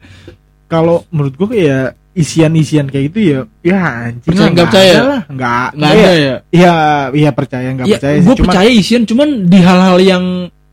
Kalau 0.66 1.02
menurut 1.08 1.34
gua 1.34 1.48
kayak 1.48 1.86
isian-isian 2.10 2.86
kayak 2.86 3.04
gitu 3.08 3.18
ya 3.22 3.38
ya 3.64 3.78
anjing. 4.06 4.28
Percaya 4.28 4.50
nggak 4.50 4.66
percaya? 4.66 4.92
ada 4.92 5.04
lah. 5.06 5.20
Enggak 5.26 5.68
nggak 5.72 5.90
ada 5.90 6.10
ya? 6.12 6.34
Iya, 6.50 6.74
iya 7.12 7.30
percaya 7.30 7.68
nggak 7.70 7.86
ya 7.86 7.96
percaya 7.96 8.16
gue 8.16 8.34
Cuman 8.34 8.40
percaya 8.44 8.70
isian 8.70 9.02
cuman 9.04 9.28
di 9.46 9.58
hal-hal 9.58 9.98
yang 9.98 10.24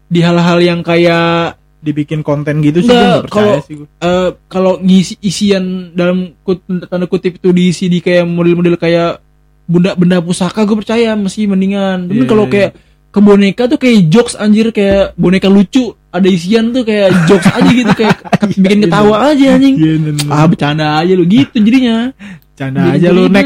di 0.07 0.19
hal-hal 0.19 0.59
yang 0.59 0.79
kayak 0.81 1.55
dibikin 1.77 2.19
konten 2.19 2.59
gitu 2.59 2.81
sih 2.81 2.89
gue 2.89 2.91
Nggak, 2.91 3.05
nggak 3.07 3.23
percaya 3.23 3.45
kalau- 3.47 3.63
sih 3.63 3.75
gue. 3.75 3.87
eh 4.01 4.29
kalau 4.47 4.73
ngisi 4.79 5.13
isian 5.19 5.65
dalam 5.93 6.17
kut, 6.41 6.59
tanda 6.65 7.05
kutip 7.05 7.37
itu 7.37 7.49
diisi 7.49 7.85
di 7.85 7.99
kayak 7.99 8.25
model-model 8.25 8.75
kayak 8.75 9.21
benda 9.67 9.91
benda 9.93 10.17
pusaka 10.17 10.63
gue 10.63 10.77
percaya 10.77 11.13
masih 11.13 11.45
mendingan. 11.45 12.07
Tapi 12.07 12.17
Iya, 12.17 12.25
kalau 12.25 12.45
iya. 12.45 12.51
kayak 12.51 12.71
ke 13.07 13.19
boneka 13.19 13.63
tuh 13.65 13.77
kayak 13.77 13.97
jokes 14.07 14.33
anjir 14.33 14.69
kayak 14.69 15.11
boneka 15.13 15.47
lucu 15.47 15.83
ada 16.07 16.25
isian 16.25 16.71
tuh 16.71 16.81
kayak 16.81 17.11
jokes 17.25 17.47
aja 17.47 17.69
gitu 17.69 17.91
kayak 17.91 18.15
ke- 18.15 18.47
bikin 18.57 18.79
ketawa 18.83 19.15
aja 19.27 19.45
anjing. 19.53 19.75
Iya. 19.75 19.93
Ah 20.27 20.45
bercanda 20.45 20.97
aja 20.97 21.13
lu 21.13 21.23
gitu 21.23 21.57
jadinya. 21.57 22.11
Canda 22.53 22.89
Jadi 22.89 22.95
aja 22.97 23.07
lu 23.11 23.23
nek. 23.27 23.45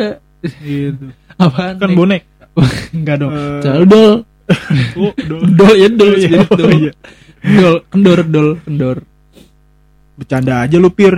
Gitu. 0.57 1.05
Apaan? 1.35 1.75
Kan 1.75 1.89
Nek? 1.89 1.97
bonek. 1.97 2.21
Enggak 2.95 3.15
dong. 3.17 3.31
Eh, 3.31 3.59
Jangan 3.59 3.77
lu 3.77 3.87
dol. 3.87 4.13
oh, 4.99 5.13
dol. 5.17 5.41
Dol 5.51 5.73
ya 5.73 5.87
dol 5.89 6.07
Oh, 6.07 6.15
iya. 6.15 6.23
spirit 6.23 6.47
Oh, 6.47 6.57
dol. 6.57 6.71
iya. 6.71 6.91
Dol, 7.41 7.75
kendor 7.87 8.19
dol, 8.23 8.49
kendor. 8.61 8.97
Bercanda 10.13 10.61
aja 10.61 10.77
lu 10.77 10.89
pir. 10.89 11.15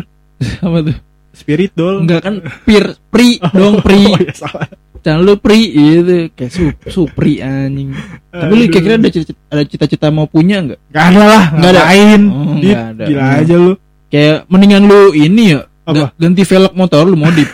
Apa 0.59 0.77
tuh? 0.81 0.95
Spirit 1.33 1.71
dol. 1.73 2.01
Enggak 2.01 2.21
kan 2.21 2.35
pir, 2.63 2.95
pri 3.09 3.41
dong 3.51 3.81
pri. 3.81 4.01
Oh, 4.05 4.17
iya, 4.17 4.33
salah. 4.33 4.67
Jangan 5.03 5.19
lu 5.19 5.35
pri 5.35 5.59
itu 5.67 6.31
kayak 6.31 6.47
su, 6.49 6.63
supri 6.85 7.37
anjing. 7.37 7.91
Tapi 8.29 8.53
lu 8.53 8.63
kira-kira 8.65 8.95
ada 8.95 9.09
cita, 9.09 9.35
ada 9.45 9.63
cita-cita 9.63 10.07
mau 10.07 10.23
punya 10.25 10.63
nggak? 10.63 10.79
Nggak 10.87 11.05
ada 11.05 11.21
lah, 11.21 11.43
Nggak 11.51 11.69
ada. 11.69 11.81
ngapain? 11.81 12.21
Oh, 12.25 12.55
Dit, 12.55 12.77
ada. 12.77 13.03
Gila 13.03 13.21
Hmm. 13.21 13.37
aja 13.37 13.55
lu. 13.57 13.73
Kayak 14.07 14.37
mendingan 14.47 14.83
lu 14.85 15.01
ini 15.11 15.43
ya 15.49 15.59
Apa? 15.83 15.91
ga- 15.91 16.13
ganti 16.17 16.43
velg 16.43 16.71
motor 16.71 17.03
lu 17.03 17.17
modif. 17.17 17.49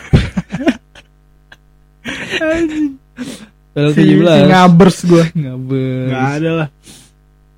velg 3.70 3.94
Si, 3.94 4.00
si 4.00 4.14
17. 4.14 4.46
ngabers 4.46 4.98
gue. 5.04 5.24
Ngabers. 5.32 6.06
Nggak 6.06 6.26
ada 6.32 6.50
lah. 6.54 6.68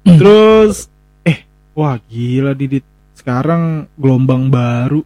Terus 0.04 0.76
eh 1.22 1.38
wah 1.72 1.96
gila 2.02 2.52
Didit. 2.52 2.84
Sekarang 3.12 3.86
gelombang 3.94 4.48
baru 4.48 4.98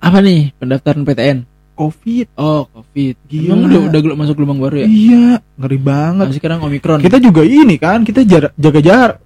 Apa 0.00 0.18
nih 0.18 0.50
pendaftaran 0.54 1.04
PTN? 1.04 1.38
Covid. 1.80 2.26
Oh, 2.36 2.68
Covid. 2.68 3.16
Gila. 3.24 3.56
Emang 3.56 3.72
udah 3.72 3.80
udah 3.88 4.16
masuk 4.20 4.36
gelombang 4.36 4.60
baru 4.60 4.84
ya? 4.84 4.88
Iya, 4.92 5.26
ngeri 5.56 5.78
banget. 5.80 6.26
Nah, 6.28 6.36
sekarang 6.36 6.58
Omikron. 6.60 7.00
Kita 7.00 7.16
juga 7.16 7.40
ini 7.40 7.80
kan, 7.80 8.04
kita 8.04 8.20
jar- 8.28 8.52
jaga 8.52 8.80
jarak. 8.84 9.16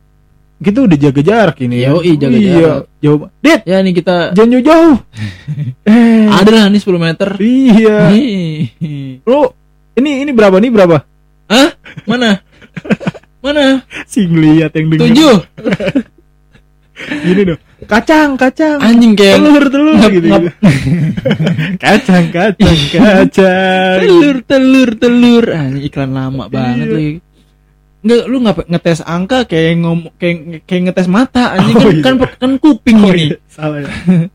kita 0.55 0.87
udah 0.87 0.97
jaga 0.97 1.21
jarak 1.21 1.57
ini 1.61 1.83
ya. 1.83 1.91
Yoi, 1.93 2.15
jaga 2.15 2.39
iya, 2.39 2.55
jarak. 2.55 2.83
jauh. 3.03 3.21
Dit, 3.43 3.61
Ya 3.67 3.77
nih 3.83 3.93
kita 3.93 4.15
jangan 4.33 4.51
jauh-jauh. 4.55 4.97
eh, 5.91 6.25
ada 6.31 6.51
lah 6.55 6.65
nih 6.71 6.81
10 6.81 6.95
meter. 7.03 7.29
iya. 7.43 7.99
Lu 9.27 9.51
ini 9.99 10.11
ini 10.23 10.31
berapa 10.31 10.57
nih 10.63 10.71
berapa? 10.71 11.03
Hah? 11.51 11.69
Mana? 12.07 12.39
Mana? 13.43 13.83
Sing 14.13 14.31
lihat 14.31 14.73
yang 14.79 14.95
denger. 14.95 15.05
Tujuh. 15.11 15.37
Gini 17.27 17.43
dong. 17.45 17.61
Kacang, 17.85 18.31
kacang. 18.35 18.79
Anjing 18.79 19.13
kayak 19.13 19.37
telur, 19.37 19.65
telur 19.67 19.95
ngap- 19.95 20.13
gitu. 20.13 20.27
ngap- 20.27 20.45
gitu. 20.45 20.57
kacang, 21.85 22.25
kacang, 22.29 22.79
kacang. 22.95 23.99
telur, 24.01 24.37
telur, 24.43 24.91
telur. 24.95 25.45
Ini 25.45 25.81
iklan 25.83 26.11
lama 26.11 26.45
banget 26.47 26.87
Iya. 26.87 26.95
lagi. 26.95 27.13
Enggak, 28.01 28.23
lu 28.27 28.37
ngapa 28.39 28.63
ngetes 28.67 29.01
angka 29.01 29.39
kayak 29.45 29.73
ngom 29.79 29.99
kayak 30.15 30.37
kayak 30.65 30.83
ngetes 30.87 31.09
mata 31.09 31.57
anjing 31.57 31.73
Oh, 31.73 31.81
kan, 31.81 31.89
iya. 31.91 32.03
kan 32.03 32.15
kan 32.37 32.53
kuping 32.59 32.99
Oh, 32.99 33.09
ini. 33.09 33.25
iya, 33.27 33.37
salah 33.47 33.81
ya. 33.81 33.89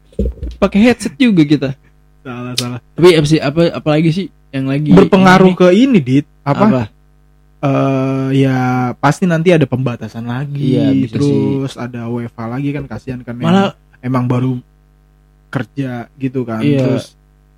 Pakai 0.62 0.80
headset 0.82 1.14
juga 1.16 1.44
kita. 1.44 1.70
Salah, 2.20 2.54
salah. 2.54 2.80
Tapi 2.92 3.14
apa 3.14 3.26
sih 3.26 3.38
apa 3.38 3.62
apalagi 3.72 4.10
sih 4.10 4.26
yang 4.50 4.66
lagi 4.66 4.90
Berpengaruh 4.90 5.54
ini? 5.54 5.56
ke 5.56 5.68
ini, 5.72 6.00
Dit. 6.00 6.26
Apa? 6.42 6.66
apa? 6.66 6.82
Eh 7.60 8.28
ya 8.40 8.58
pasti 8.96 9.28
nanti 9.28 9.52
ada 9.52 9.68
pembatasan 9.68 10.24
lagi 10.24 10.80
Iya, 10.80 10.96
bisa 10.96 11.14
terus 11.20 11.74
ada 11.76 12.08
WFH 12.08 12.40
lagi 12.48 12.70
kan 12.72 12.84
kasihan 12.88 13.20
kan 13.20 13.36
Malah 13.36 13.76
emang, 14.00 14.24
emang 14.24 14.26
baru 14.32 14.52
kerja 15.50 16.08
gitu 16.16 16.48
kan 16.48 16.64
Iya. 16.64 16.80
terus 16.80 17.06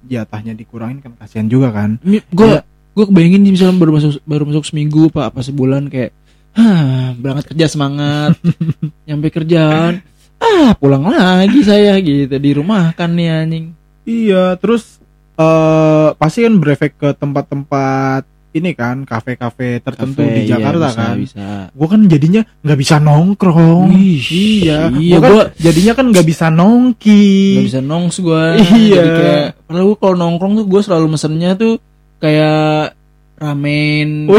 jatahnya 0.02 0.58
dikurangin 0.58 0.98
kan 0.98 1.14
kasihan 1.14 1.46
juga 1.46 1.70
kan. 1.70 2.02
Gue 2.02 2.66
gue 2.92 3.06
kebayangin 3.06 3.46
nih 3.46 3.54
misalnya 3.54 3.78
baru 3.78 3.92
masuk 3.94 4.18
baru 4.26 4.44
masuk 4.50 4.66
seminggu 4.66 5.14
pak 5.14 5.30
apa 5.30 5.40
sebulan 5.46 5.86
kayak 5.88 6.12
Hah, 6.52 7.16
berangkat 7.16 7.54
kerja 7.56 7.70
semangat 7.70 8.36
nyampe 9.08 9.30
kerjaan. 9.30 10.02
Ah 10.42 10.74
pulang 10.74 11.06
lagi 11.06 11.62
saya 11.62 11.96
gitu 12.02 12.34
di 12.36 12.52
rumah 12.52 12.92
kan 12.92 13.14
nih 13.14 13.30
anjing. 13.30 13.66
Iya 14.04 14.58
terus 14.58 14.98
eh 15.38 16.10
pasti 16.18 16.42
kan 16.42 16.58
berefek 16.58 16.98
ke 16.98 17.14
tempat-tempat 17.14 18.26
ini 18.52 18.76
kan 18.76 19.04
kafe-kafe 19.04 19.80
tertentu 19.80 20.20
Kafe, 20.20 20.36
di 20.36 20.42
iya, 20.44 20.60
Jakarta 20.60 20.88
bisa, 20.88 21.00
kan 21.00 21.16
bisa. 21.16 21.46
gue 21.72 21.88
kan 21.88 22.02
jadinya 22.06 22.42
nggak 22.60 22.80
bisa 22.80 22.96
nongkrong 23.00 23.88
iya, 23.96 24.80
iya, 24.92 25.16
gua 25.16 25.20
kan 25.20 25.32
gua- 25.32 25.50
jadinya 25.56 25.94
kan 25.96 26.06
nggak 26.12 26.28
bisa 26.28 26.46
nongki 26.52 27.32
nggak 27.56 27.68
bisa 27.72 27.82
nongs 27.82 28.16
gue 28.18 28.44
Iya. 28.76 28.96
jadi 28.96 29.10
kayak 29.16 29.44
padahal 29.66 29.86
gue 29.88 29.98
kalau 29.98 30.16
nongkrong 30.18 30.54
tuh 30.60 30.66
gue 30.68 30.82
selalu 30.82 31.06
mesennya 31.10 31.52
tuh 31.56 31.80
kayak 32.20 32.94
ramen 33.36 34.30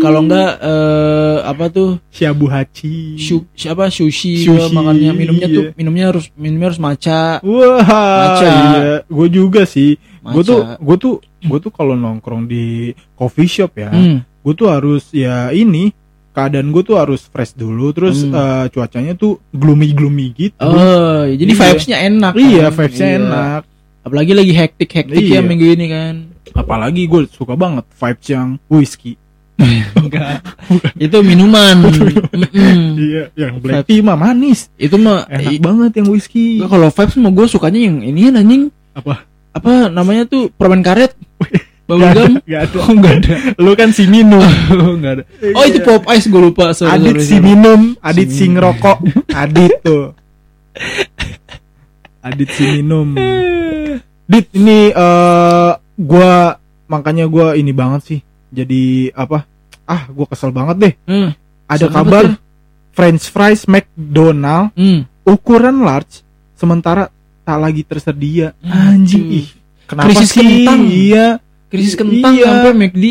kalau 0.00 0.24
enggak 0.24 0.56
eh, 0.56 1.36
apa 1.44 1.68
tuh 1.68 2.00
Shabu 2.08 2.48
Hachi 2.48 3.20
shu, 3.20 3.44
siapa 3.52 3.92
sushi, 3.92 4.40
Sushi, 4.40 4.48
gua 4.48 4.72
makannya 4.72 5.12
minumnya 5.12 5.46
tuh 5.46 5.64
iya. 5.68 5.76
minumnya 5.76 6.04
harus 6.08 6.32
minumnya 6.32 6.72
harus 6.72 6.80
maca 6.80 7.44
Wah, 7.44 7.84
Maca. 7.84 8.48
iya. 8.48 8.94
Gue 9.04 9.28
juga 9.28 9.68
sih. 9.68 10.00
Gue 10.30 10.42
tuh, 10.42 10.60
gue 10.76 10.96
tuh, 10.96 11.14
gue 11.40 11.58
tuh 11.58 11.70
kalau 11.70 11.94
nongkrong 11.94 12.44
di 12.44 12.64
coffee 13.12 13.46
shop 13.46 13.72
ya, 13.74 13.90
Hmm. 13.90 14.18
gue 14.20 14.54
tuh 14.54 14.66
harus 14.66 15.08
ya 15.10 15.48
ini 15.50 15.90
keadaan 16.30 16.70
gue 16.70 16.82
tuh 16.82 16.94
harus 16.94 17.24
fresh 17.24 17.52
dulu, 17.52 17.90
terus 17.90 18.22
Hmm. 18.22 18.32
eh, 18.32 18.66
cuacanya 18.68 19.12
tuh 19.12 19.42
gloomy 19.50 19.90
gloomy 19.90 20.30
gitu. 20.30 20.54
Oh, 20.60 21.24
jadi 21.24 21.48
Iya. 21.48 21.58
vibes-nya 21.58 21.98
enak. 22.04 22.32
iya, 22.34 22.64
kan? 22.64 22.74
vibesnya 22.76 23.08
Iya. 23.08 23.18
enak. 23.18 23.62
Apalagi 24.00 24.32
lagi 24.32 24.52
hektik-hektik 24.52 25.20
ya 25.20 25.38
Iya. 25.38 25.40
minggu 25.42 25.66
ini 25.68 25.86
kan. 25.86 26.14
Apalagi 26.50 27.04
gue 27.04 27.26
suka 27.28 27.54
banget 27.54 27.84
vibes 27.92 28.26
yang 28.28 28.48
whisky. 28.66 29.18
Enggak. 29.98 30.38
Itu 30.96 31.18
minuman. 31.20 31.82
Iya, 32.98 33.30
yang 33.34 33.58
black 33.58 33.82
Vibes. 33.82 33.88
tea 33.88 34.00
mah 34.00 34.14
manis. 34.16 34.70
Itu 34.74 34.96
mah 34.96 35.26
Enak 35.26 35.58
banget 35.58 35.92
yang 35.98 36.08
whisky. 36.08 36.58
Enggak, 36.58 36.70
kalau 36.70 36.88
vibes 36.88 37.14
mah 37.16 37.32
gue 37.32 37.46
sukanya 37.48 37.80
yang 37.80 37.96
ini 38.00 38.20
anjing. 38.28 38.62
Apa? 38.94 39.26
Apa 39.58 39.72
namanya 39.88 40.22
tuh 40.24 40.48
permen 40.50 40.80
karet? 40.80 41.12
Gak 41.88 41.96
ada, 41.96 42.28
Bubblegum? 42.28 42.32
gak 42.44 42.60
ada. 42.68 42.76
Oh, 42.78 42.90
enggak 42.92 43.14
ada. 43.18 43.34
Lu 43.64 43.72
kan 43.72 43.90
si 43.90 44.04
minum. 44.06 44.44
Oh, 44.76 44.92
ada. 45.00 45.22
Oh, 45.56 45.64
itu 45.64 45.80
pop 45.80 46.04
ice 46.12 46.28
gue 46.28 46.36
lupa. 46.38 46.70
Sorry, 46.70 46.92
Adit 46.92 47.16
sorry, 47.16 47.24
si 47.24 47.32
sorry. 47.32 47.44
minum, 47.44 47.80
Adit 47.98 48.28
Si 48.28 48.36
si 48.38 48.44
ngerokok, 48.46 48.98
Adit 49.42 49.72
tuh. 49.80 50.12
Adit 52.20 52.48
si 52.50 52.64
minum. 52.68 53.14
Dit 54.28 54.52
ini 54.52 54.92
eh 54.92 55.70
gua 55.96 56.60
makanya 56.84 57.24
gua 57.24 57.56
ini 57.56 57.72
banget 57.72 58.00
sih. 58.04 58.20
Jadi 58.52 59.08
apa? 59.12 59.48
Ah, 59.82 60.04
gua 60.12 60.28
kesel 60.28 60.52
banget 60.52 60.76
deh. 60.76 60.94
Hmm. 61.08 61.30
Ada 61.64 61.88
kabar 61.88 62.24
banget 62.28 62.40
French 62.92 63.24
fries 63.30 63.64
McDonald 63.64 64.74
Hmm. 64.74 65.08
ukuran 65.22 65.80
large 65.80 66.20
sementara 66.52 67.08
tak 67.48 67.56
lagi 67.56 67.80
tersedia. 67.80 68.52
Hmm, 68.60 69.00
Anjing 69.00 69.24
cuy. 69.24 69.40
ih. 69.40 69.48
Kenapa 69.88 70.06
Krisis 70.12 70.28
sih? 70.28 70.40
kentang. 70.44 70.80
Iya. 70.84 71.26
Krisis 71.72 71.94
kentang 71.96 72.32
Iya. 72.36 72.44
sampai 72.44 72.72
McD. 72.76 73.04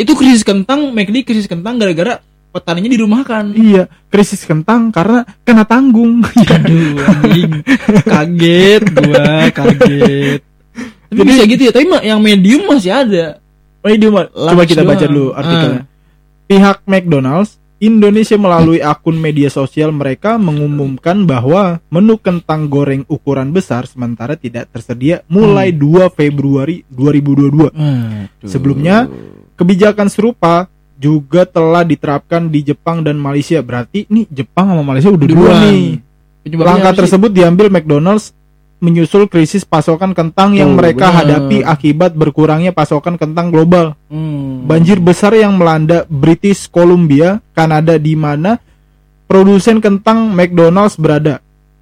Itu 0.00 0.12
krisis 0.16 0.40
kentang, 0.40 0.96
McD 0.96 1.28
krisis 1.28 1.44
kentang 1.44 1.76
gara-gara 1.76 2.24
petaninya 2.50 2.88
dirumahkan. 2.88 3.52
Iya, 3.52 3.84
krisis 4.08 4.48
kentang 4.48 4.88
karena 4.88 5.28
kena 5.44 5.68
tanggung. 5.68 6.24
Aduh, 6.56 7.04
anjing. 7.04 7.52
Kaget 8.08 8.82
gua, 8.96 9.52
kaget. 9.52 10.40
Tapi 10.40 11.20
Jadi- 11.20 11.28
bisa 11.28 11.42
gitu 11.44 11.62
ya, 11.68 11.72
tapi 11.76 11.84
yang 12.00 12.20
medium 12.24 12.64
masih 12.64 12.96
ada. 12.96 13.36
Mah. 13.84 14.24
Coba 14.32 14.64
kita 14.64 14.84
baca 14.84 15.04
dulu 15.04 15.36
artikelnya. 15.36 15.84
Ah. 15.84 15.88
Pihak 16.48 16.78
McDonald's 16.84 17.60
Indonesia 17.80 18.36
melalui 18.36 18.84
akun 18.84 19.16
media 19.16 19.48
sosial 19.48 19.88
mereka 19.90 20.36
mengumumkan 20.36 21.24
bahwa 21.24 21.80
menu 21.88 22.20
kentang 22.20 22.68
goreng 22.68 23.08
ukuran 23.08 23.56
besar 23.56 23.88
sementara 23.88 24.36
tidak 24.36 24.68
tersedia 24.68 25.24
mulai 25.32 25.72
2 25.72 26.12
Februari 26.12 26.84
2022. 26.92 27.72
Aduh. 27.72 28.28
Sebelumnya, 28.44 29.08
Kebijakan 29.60 30.08
serupa 30.08 30.72
juga 30.96 31.44
telah 31.44 31.84
diterapkan 31.84 32.48
di 32.48 32.64
Jepang 32.64 33.04
dan 33.04 33.20
Malaysia. 33.20 33.60
Berarti 33.60 34.08
nih 34.08 34.24
Jepang 34.32 34.72
sama 34.72 34.80
Malaysia 34.80 35.12
udah 35.12 35.28
dua 35.28 35.52
nih. 35.68 36.00
Langkah 36.56 36.96
tersebut 36.96 37.28
diambil 37.28 37.68
McDonald's 37.68 38.32
menyusul 38.80 39.28
krisis 39.28 39.62
pasokan 39.62 40.10
kentang 40.10 40.56
yang 40.56 40.72
Tuh, 40.72 40.78
mereka 40.80 41.06
bener. 41.08 41.18
hadapi 41.20 41.58
akibat 41.62 42.12
berkurangnya 42.12 42.72
pasokan 42.72 43.14
kentang 43.14 43.52
global. 43.52 43.92
Hmm. 44.08 44.64
Banjir 44.64 44.98
besar 44.98 45.32
yang 45.32 45.54
melanda 45.54 46.08
British 46.08 46.66
Columbia, 46.66 47.44
Kanada 47.52 47.94
di 47.94 48.16
mana 48.16 48.56
produsen 49.24 49.78
kentang 49.78 50.32
McDonald's 50.32 50.96
berada 50.96 51.38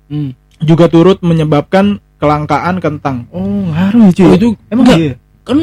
Hmm. 0.07 0.35
juga 0.59 0.89
turut 0.89 1.23
menyebabkan 1.23 1.97
kelangkaan 2.19 2.83
kentang. 2.83 3.31
Oh, 3.31 3.71
ngaruh 3.71 4.11
cuy. 4.11 4.27
Oh, 4.27 4.35
itu 4.35 4.49
emang 4.69 4.85
enggak. 4.85 4.99
iya. 4.99 5.13
Kan 5.47 5.59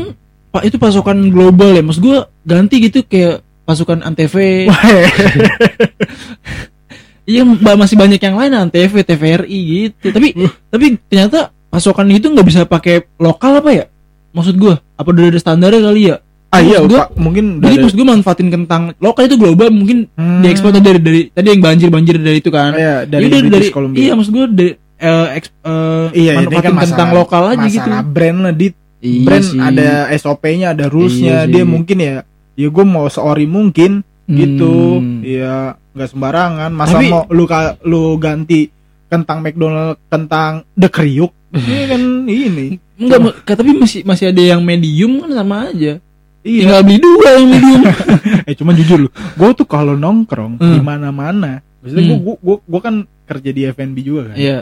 Pak 0.50 0.64
itu 0.64 0.80
pasokan 0.80 1.28
global 1.28 1.76
ya. 1.76 1.84
Maksud 1.84 2.00
gua 2.00 2.32
ganti 2.42 2.80
gitu 2.80 3.04
kayak 3.04 3.44
pasukan 3.68 4.00
Antv. 4.02 4.32
Iya, 7.26 7.42
masih 7.74 7.96
banyak 7.96 8.18
yang 8.18 8.36
lain 8.36 8.54
Antv, 8.56 8.94
TVRI 8.96 9.60
gitu. 9.66 10.10
Tapi 10.10 10.38
tapi 10.68 10.86
ternyata 11.04 11.40
pasokan 11.68 12.06
itu 12.08 12.28
nggak 12.28 12.46
bisa 12.46 12.62
pakai 12.64 13.10
lokal 13.18 13.60
apa 13.60 13.72
ya? 13.74 13.86
Maksud 14.32 14.56
gua, 14.56 14.78
apa 14.92 15.08
udah 15.08 15.28
ada 15.28 15.40
standarnya 15.40 15.82
kali 15.84 16.04
ya? 16.06 16.18
ah 16.48 16.62
iya, 16.62 16.80
gua- 16.80 17.12
Pak, 17.12 17.20
mungkin 17.20 17.60
Jadi 17.60 17.68
dari- 17.68 17.82
maksud 17.84 17.98
gue 17.98 18.08
manfaatin 18.08 18.48
kentang 18.48 18.96
lokal 18.98 19.28
itu 19.28 19.36
global 19.36 19.68
mungkin 19.70 20.08
Hmm. 20.14 20.40
diekspor 20.40 20.72
dari 20.72 21.00
dari 21.00 21.22
tadi 21.28 21.48
yang 21.50 21.60
banjir 21.60 21.90
banjir 21.90 22.16
dari 22.16 22.40
itu 22.40 22.48
kan. 22.48 22.72
Oh, 22.72 22.80
iya, 22.80 23.04
dari 23.04 23.28
dari 23.28 23.68
Columbia. 23.68 24.00
iya 24.00 24.12
maksud 24.14 24.32
gue 24.32 24.46
dari 24.50 24.72
eh, 24.96 25.28
eks- 25.36 25.52
eh, 25.52 26.08
Iya, 26.16 26.32
manfaatin 26.40 26.64
kan 26.64 26.74
kentang 26.80 26.80
masalah- 26.80 27.12
lokal 27.14 27.44
aja 27.50 27.68
gitu. 27.68 27.84
masalah 27.84 28.02
brand 28.06 28.40
lah 28.40 28.54
di 28.54 28.68
Iya 28.98 29.26
brand 29.28 29.44
sih. 29.46 29.60
ada 29.60 29.90
SOP-nya, 30.14 30.68
ada 30.72 30.86
rules-nya. 30.88 31.44
Iya 31.44 31.52
dia 31.52 31.60
sih. 31.60 31.68
mungkin 31.68 31.98
ya, 32.00 32.14
ya 32.56 32.68
gue 32.70 32.86
mau 32.86 33.06
seori 33.06 33.46
mungkin 33.46 33.92
gitu. 34.30 35.00
Hmm. 35.02 35.22
Ya 35.22 35.78
nggak 35.94 36.10
sembarangan. 36.12 36.72
Masa 36.74 36.98
Tapi- 37.00 37.10
mau 37.10 37.24
lu 37.30 37.46
lu 37.86 38.04
ganti 38.18 38.70
kentang 39.06 39.46
McDonald 39.46 40.02
kentang 40.10 40.66
The 40.74 40.90
Kriuk? 40.90 41.32
ini 41.56 41.88
kan 41.88 42.02
ini. 42.28 42.68
Enggak, 43.00 43.48
tapi 43.48 43.72
masih 43.72 44.04
masih 44.04 44.32
ada 44.32 44.44
yang 44.44 44.60
medium 44.60 45.24
kan 45.24 45.32
sama 45.32 45.72
aja. 45.72 46.00
Iya. 46.46 46.62
Tinggal 46.68 46.82
beli 46.86 47.00
dua 47.02 47.28
yang 47.40 47.48
medium. 47.50 47.82
eh 48.50 48.54
cuman 48.54 48.74
jujur 48.78 48.98
lu, 49.02 49.10
gue 49.10 49.50
tuh 49.58 49.66
kalau 49.66 49.98
nongkrong 49.98 50.62
Hmm. 50.62 50.74
di 50.78 50.80
mana-mana, 50.84 51.64
maksudnya 51.82 52.04
gue 52.06 52.18
Hmm. 52.22 52.26
gua, 52.28 52.36
gua, 52.38 52.58
gua 52.70 52.82
kan 52.86 52.96
kerja 53.26 53.50
di 53.50 53.62
F&B 53.66 53.98
juga 54.06 54.22
kan. 54.32 54.38
Iya. 54.38 54.60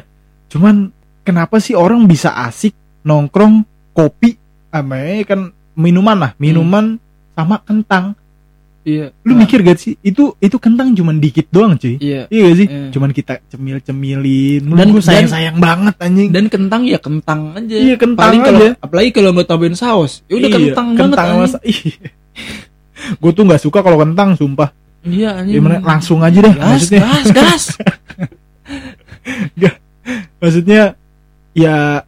Cuman 0.48 0.94
kenapa 1.28 1.60
sih 1.60 1.76
orang 1.76 2.08
bisa 2.08 2.32
asik 2.40 2.72
nongkrong 3.04 3.68
kopi 3.92 4.40
sama 4.72 4.96
kan 5.28 5.52
minuman 5.76 6.18
lah, 6.18 6.32
minuman 6.40 6.96
sama 7.36 7.60
kentang. 7.60 8.16
Iya. 8.84 9.16
Lu 9.24 9.34
mikir 9.34 9.64
gak 9.64 9.80
sih 9.80 9.96
itu 10.04 10.36
itu 10.38 10.60
kentang 10.60 10.92
cuman 10.92 11.16
dikit 11.18 11.48
doang 11.50 11.80
cuy. 11.80 11.96
Iya. 11.98 12.28
Iya 12.28 12.42
gak 12.44 12.58
sih? 12.60 12.68
Iya. 12.68 12.88
Cuman 12.92 13.10
kita 13.12 13.34
cemil-cemilin. 13.48 14.64
Dan- 14.68 14.92
gue 14.92 15.00
sayang-sayang 15.00 15.58
banget 15.58 15.96
anjing. 15.98 16.30
Dan 16.30 16.46
kentang 16.48 16.84
ya 16.84 17.00
kentang 17.00 17.56
aja. 17.56 17.76
Iya, 17.76 17.96
kentang 17.96 18.28
Paling 18.28 18.42
aja. 18.44 18.68
apalagi 18.78 19.10
kalau 19.10 19.32
nggak 19.32 19.48
tambahin 19.48 19.74
saus, 19.74 20.20
ya 20.28 20.36
udah 20.36 20.50
Iya, 20.50 20.56
kentang, 20.60 20.88
banget. 20.94 21.00
kentang 21.16 21.28
mas. 21.40 21.54
Iya. 21.64 22.12
gue 23.20 23.32
tuh 23.32 23.44
nggak 23.44 23.62
suka 23.62 23.80
kalau 23.80 23.98
kentang 24.00 24.36
sumpah. 24.36 24.70
Iya 25.04 25.36
anjing. 25.40 25.60
Gimana 25.60 25.78
langsung 25.80 26.20
aja 26.20 26.40
deh 26.40 26.54
Gas, 26.54 26.64
maksudnya. 26.88 27.02
gas, 27.04 27.28
gas. 27.32 27.64
Maksudnya 30.40 31.00
ya 31.56 32.04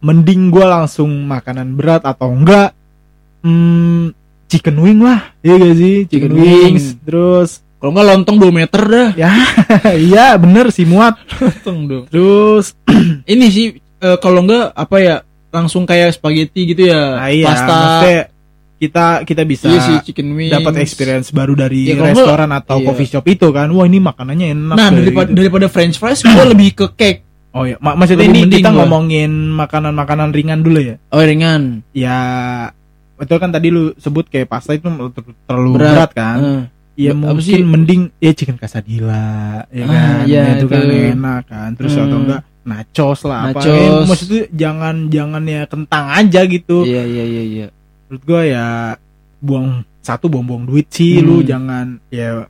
mending 0.00 0.48
gua 0.48 0.80
langsung 0.80 1.08
makanan 1.24 1.76
berat 1.76 2.04
atau 2.04 2.32
enggak 2.32 2.72
hmm, 3.44 4.12
chicken 4.54 4.78
wing 4.78 4.98
lah. 4.98 5.34
Iya 5.40 5.54
gak 5.56 5.74
sih? 5.74 5.96
Chicken, 6.06 6.30
Chicken 6.30 6.32
wing. 6.36 6.62
wings. 6.70 6.86
Terus 7.00 7.50
Kalau 7.76 7.92
nggak 7.92 8.08
lontong 8.08 8.36
2 8.38 8.48
meter 8.50 8.80
dah. 8.82 9.08
ya 9.12 9.30
iya 10.08 10.26
bener 10.34 10.70
sih 10.70 10.84
muat. 10.84 11.18
Lontong 11.42 11.78
dong. 11.84 12.04
Terus 12.06 12.72
Ini 13.26 13.46
sih 13.46 13.66
eh, 13.76 14.16
kalau 14.18 14.40
nggak 14.40 14.72
apa 14.72 14.96
ya 14.98 15.16
langsung 15.50 15.84
kayak 15.84 16.12
spaghetti 16.12 16.66
gitu 16.66 16.88
ya. 16.88 17.14
nah 17.16 17.28
iya, 17.28 17.46
Pasta. 17.46 17.78
kita 18.74 19.06
kita 19.22 19.42
bisa 19.42 19.66
Iya 19.66 19.80
sih 19.80 19.96
chicken 20.02 20.32
wings. 20.32 20.50
dapat 20.50 20.78
experience 20.78 21.30
baru 21.30 21.54
dari 21.54 21.86
Ya, 21.86 21.96
restoran 21.96 22.50
atau 22.50 22.78
iya. 22.78 22.86
coffee 22.86 23.06
shop 23.06 23.24
itu 23.24 23.48
kan. 23.48 23.68
Wah, 23.68 23.84
ini 23.84 23.98
makanannya 23.98 24.46
enak. 24.50 24.76
Nah 24.76 24.88
daripada 24.90 25.28
gitu. 25.28 25.36
daripada 25.36 25.66
French 25.68 25.96
fries 25.96 26.20
gue 26.20 26.44
lebih 26.52 26.74
ke 26.74 26.86
cake. 26.90 27.20
Oh 27.52 27.62
Ma- 27.78 27.94
maksudnya 27.94 28.26
Lebih 28.26 28.44
ini 28.44 28.54
kita 28.58 28.68
gua. 28.68 28.82
ngomongin 28.82 29.30
makanan-makanan 29.52 30.32
ringan 30.32 30.60
dulu 30.60 30.80
ya. 30.80 30.96
Oh 31.08 31.20
ringan. 31.20 31.86
Ya 31.92 32.18
betul 33.24 33.38
kan 33.38 33.50
tadi 33.50 33.68
lu 33.68 33.96
sebut 33.96 34.24
kayak 34.26 34.46
pasta 34.46 34.70
itu 34.70 34.84
ter- 34.84 35.36
terlalu 35.44 35.70
Berat. 35.74 35.88
berat, 35.90 36.10
kan. 36.12 36.38
Eh, 36.38 36.62
Ya 36.94 37.10
Apa 37.10 37.34
mungkin 37.34 37.42
sih? 37.42 37.58
mending 37.58 38.02
ya 38.16 38.30
chicken 38.30 38.54
quesadilla 38.54 39.66
ya 39.66 39.82
Ah, 39.82 39.90
kan. 39.90 40.18
iya, 40.24 40.42
itu 40.54 40.66
kan 40.68 40.78
itu. 40.80 40.94
enak 41.10 41.42
kan. 41.44 41.68
Terus 41.74 41.92
Hmm. 41.92 42.04
atau 42.04 42.18
enggak 42.20 42.40
nachos 42.62 43.20
lah 43.24 43.38
apa. 43.44 43.58
Nachos. 43.58 43.74
Eh, 43.74 44.02
maksudnya 44.06 44.42
jangan 44.48 44.94
jangan 45.08 45.42
ya 45.44 45.62
kentang 45.64 46.06
aja 46.08 46.40
gitu. 46.44 46.76
Iya 46.82 47.02
iya 47.02 47.24
iya 47.24 47.42
iya. 47.44 47.66
Menurut 48.06 48.22
gua 48.22 48.40
ya 48.42 48.66
buang 49.38 49.68
satu 50.00 50.28
buang-buang 50.28 50.64
duit 50.64 50.86
sih 50.88 51.18
Hmm. 51.18 51.26
lu 51.26 51.36
jangan 51.42 51.86
ya 52.08 52.46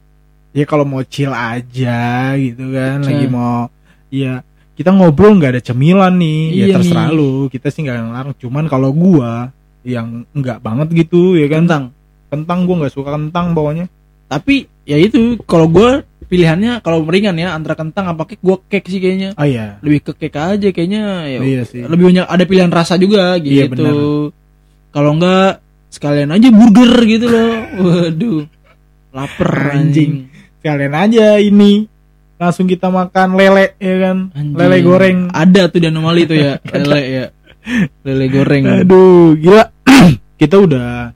ya 0.52 0.64
kalau 0.64 0.84
mau 0.84 1.00
chill 1.02 1.32
aja 1.32 2.02
gitu 2.36 2.64
kan 2.68 3.00
Cah. 3.00 3.08
lagi 3.08 3.26
mau 3.26 3.72
ya 4.08 4.44
kita 4.72 4.90
ngobrol 4.90 5.34
nggak 5.34 5.52
ada 5.52 5.62
cemilan 5.64 6.14
nih 6.14 6.42
ya 6.52 6.64
Iya 6.68 6.74
terserah 6.76 7.06
nih. 7.06 7.14
lu 7.14 7.30
kita 7.46 7.66
sih 7.68 7.80
nggak 7.80 7.96
ngelarang 8.04 8.36
cuman 8.36 8.64
kalau 8.66 8.90
gua 8.90 9.54
yang 9.84 10.24
enggak 10.32 10.58
banget 10.58 10.88
gitu 10.96 11.36
ya 11.36 11.46
kan 11.46 11.64
Kentang. 11.64 11.84
kentang 12.28 12.58
gua 12.64 12.74
nggak 12.82 12.92
suka 12.92 13.10
kentang 13.12 13.52
bawahnya 13.52 13.86
Tapi 14.24 14.64
ya 14.82 14.96
itu 14.96 15.36
kalau 15.44 15.68
gue 15.68 16.00
pilihannya 16.24 16.80
kalau 16.80 17.04
ringan 17.04 17.36
ya 17.36 17.52
antara 17.52 17.76
kentang 17.76 18.08
apa 18.08 18.24
cake 18.24 18.40
gue 18.40 18.56
cake 18.66 18.88
sih 18.88 18.98
kayaknya. 18.98 19.30
oh 19.34 19.44
iya 19.44 19.76
Lebih 19.78 20.00
ke 20.02 20.12
cake 20.18 20.34
aja 20.34 20.68
kayaknya 20.70 21.02
ya. 21.28 21.38
iya 21.40 21.62
sih 21.62 21.84
Lebih 21.84 22.10
banyak 22.10 22.26
ada 22.26 22.42
pilihan 22.42 22.68
rasa 22.68 22.96
juga 22.96 23.36
gitu. 23.38 23.76
Iya. 23.76 24.32
Kalau 24.90 25.10
enggak 25.12 25.60
sekalian 25.88 26.30
aja 26.30 26.48
burger 26.48 26.92
gitu 27.04 27.26
loh. 27.28 27.52
Waduh. 27.84 28.42
Lapar 29.10 29.52
Anjing. 29.70 29.78
anjing. 29.78 30.12
kalian 30.58 30.94
aja 30.96 31.26
ini 31.36 31.86
langsung 32.34 32.64
kita 32.64 32.88
makan 32.88 33.36
lele 33.36 33.76
ya 33.76 33.94
kan 34.02 34.16
Anjing. 34.32 34.56
lele 34.56 34.78
goreng 34.80 35.18
Ada 35.30 35.68
tuh 35.68 35.78
di 35.78 35.86
anomali 35.86 36.24
tuh 36.24 36.34
ya, 36.34 36.56
lele 36.72 37.00
ya. 37.04 37.26
Lele 38.02 38.26
goreng. 38.26 38.64
aduh 38.80 39.36
gila 39.36 39.70
kita 40.36 40.56
udah 40.56 41.14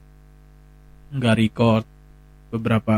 nggak 1.09 1.35
record 1.37 1.83
beberapa 2.49 2.95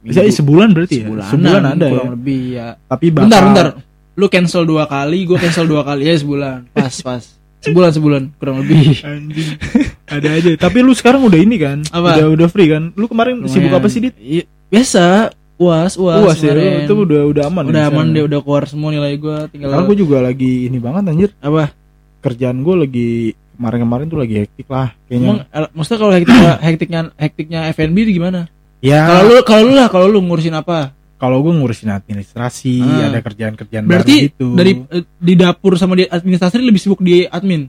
bisa 0.00 0.20
Minggu. 0.20 0.32
sebulan 0.34 0.68
berarti 0.70 0.94
ya 0.96 1.06
sebulan 1.26 1.62
ada 1.66 1.84
ya 1.84 1.92
kurang 1.92 2.12
lebih 2.14 2.42
ya. 2.52 2.68
tapi 2.84 3.06
bakal 3.08 3.24
Bentar, 3.26 3.42
bentar. 3.44 3.66
Lu 4.14 4.26
cancel 4.28 4.62
dua 4.62 4.86
kali, 4.86 5.26
gue 5.26 5.34
cancel 5.34 5.66
dua 5.66 5.82
kali 5.82 6.06
ya 6.06 6.14
sebulan. 6.14 6.58
Pas, 6.72 6.94
pas. 7.00 7.22
Sebulan 7.58 7.90
sebulan 7.90 8.22
kurang 8.36 8.62
lebih. 8.62 8.94
anjing 9.02 9.56
ada 10.14 10.28
aja 10.30 10.50
tapi 10.54 10.78
lu 10.78 10.92
sekarang 10.92 11.20
udah 11.22 11.36
ini 11.36 11.56
kan 11.56 11.80
Apa? 11.88 12.14
udah 12.14 12.26
udah 12.36 12.46
free 12.46 12.68
kan 12.68 12.92
lu 12.92 13.08
kemarin 13.08 13.40
sibuk 13.44 13.66
Lumayan. 13.66 13.80
apa 13.80 13.88
sih 13.88 14.00
dit 14.00 14.14
Iya, 14.14 14.44
Biasa, 14.68 15.32
uas, 15.56 15.96
uas. 15.96 16.20
Uas 16.22 16.38
ya 16.38 16.52
itu 16.84 16.92
udah 16.94 17.24
udah 17.24 17.42
aman 17.46 17.64
udah 17.66 17.72
ya 17.74 17.88
aman 17.88 18.04
sekarang? 18.04 18.14
deh, 18.14 18.22
udah 18.22 18.38
keluar 18.38 18.64
semua 18.64 18.88
nilai 18.90 19.16
gue 19.16 19.36
tinggal 19.48 19.80
gue 19.82 19.96
juga 19.96 20.20
lagi 20.20 20.68
ini 20.68 20.76
banget 20.76 21.02
anjir 21.06 21.30
apa? 21.40 21.72
kerjaan 22.20 22.60
gue 22.60 22.74
lagi 22.78 23.10
kemarin-kemarin 23.54 24.06
tuh 24.06 24.18
lagi 24.18 24.34
hektik 24.40 24.66
lah 24.66 24.92
kayaknya 25.06 25.46
Emang 25.48 25.70
maksudnya 25.72 25.98
kalau 25.98 26.12
hektiknya 26.12 26.52
hektiknya 26.66 27.00
hektiknya 27.14 27.60
FNB 27.70 27.96
itu 28.00 28.12
gimana? 28.14 28.40
ya 28.78 29.00
Kalau 29.04 29.22
lu 29.24 29.34
kalau 29.42 29.62
lu 29.62 29.72
lah 29.72 29.88
kalau 29.88 30.06
lu 30.06 30.18
ngurusin 30.20 30.52
apa? 30.52 30.92
kalau 31.14 31.40
gue 31.40 31.52
ngurusin 31.52 31.88
administrasi 31.88 32.82
Ah. 32.82 33.08
ada 33.08 33.20
kerjaan-kerjaan 33.20 33.84
Berarti 33.84 34.14
baru 34.14 34.24
gitu 34.28 34.46
dari 34.52 34.72
eh, 34.90 35.04
di 35.08 35.34
dapur 35.34 35.72
sama 35.74 35.94
di 35.94 36.04
administrasi 36.04 36.58
lebih 36.58 36.76
sibuk 36.76 37.00
di 37.00 37.24
admin 37.24 37.64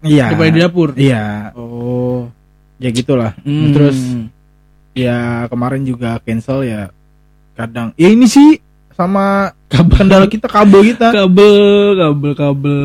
iya 0.00 0.30
daripada 0.30 0.50
di 0.50 0.60
dapur. 0.60 0.88
iya 0.94 1.50
Oh. 1.52 2.30
ya 2.76 2.88
gitulah 2.90 3.32
Hmm. 3.42 3.72
terus 3.72 3.98
ya 4.92 5.44
kemarin 5.46 5.82
juga 5.82 6.20
cancel 6.20 6.62
ya 6.62 6.92
kadang 7.52 7.90
ya 7.94 8.06
ini 8.06 8.24
sih 8.24 8.60
sama 8.92 9.50
kabel 9.66 9.96
kendala 9.98 10.24
kita 10.24 10.46
kabel 10.46 10.80
kita 10.86 11.08
kabel 11.10 11.56
kabel 11.96 12.32
kabel. 12.32 12.78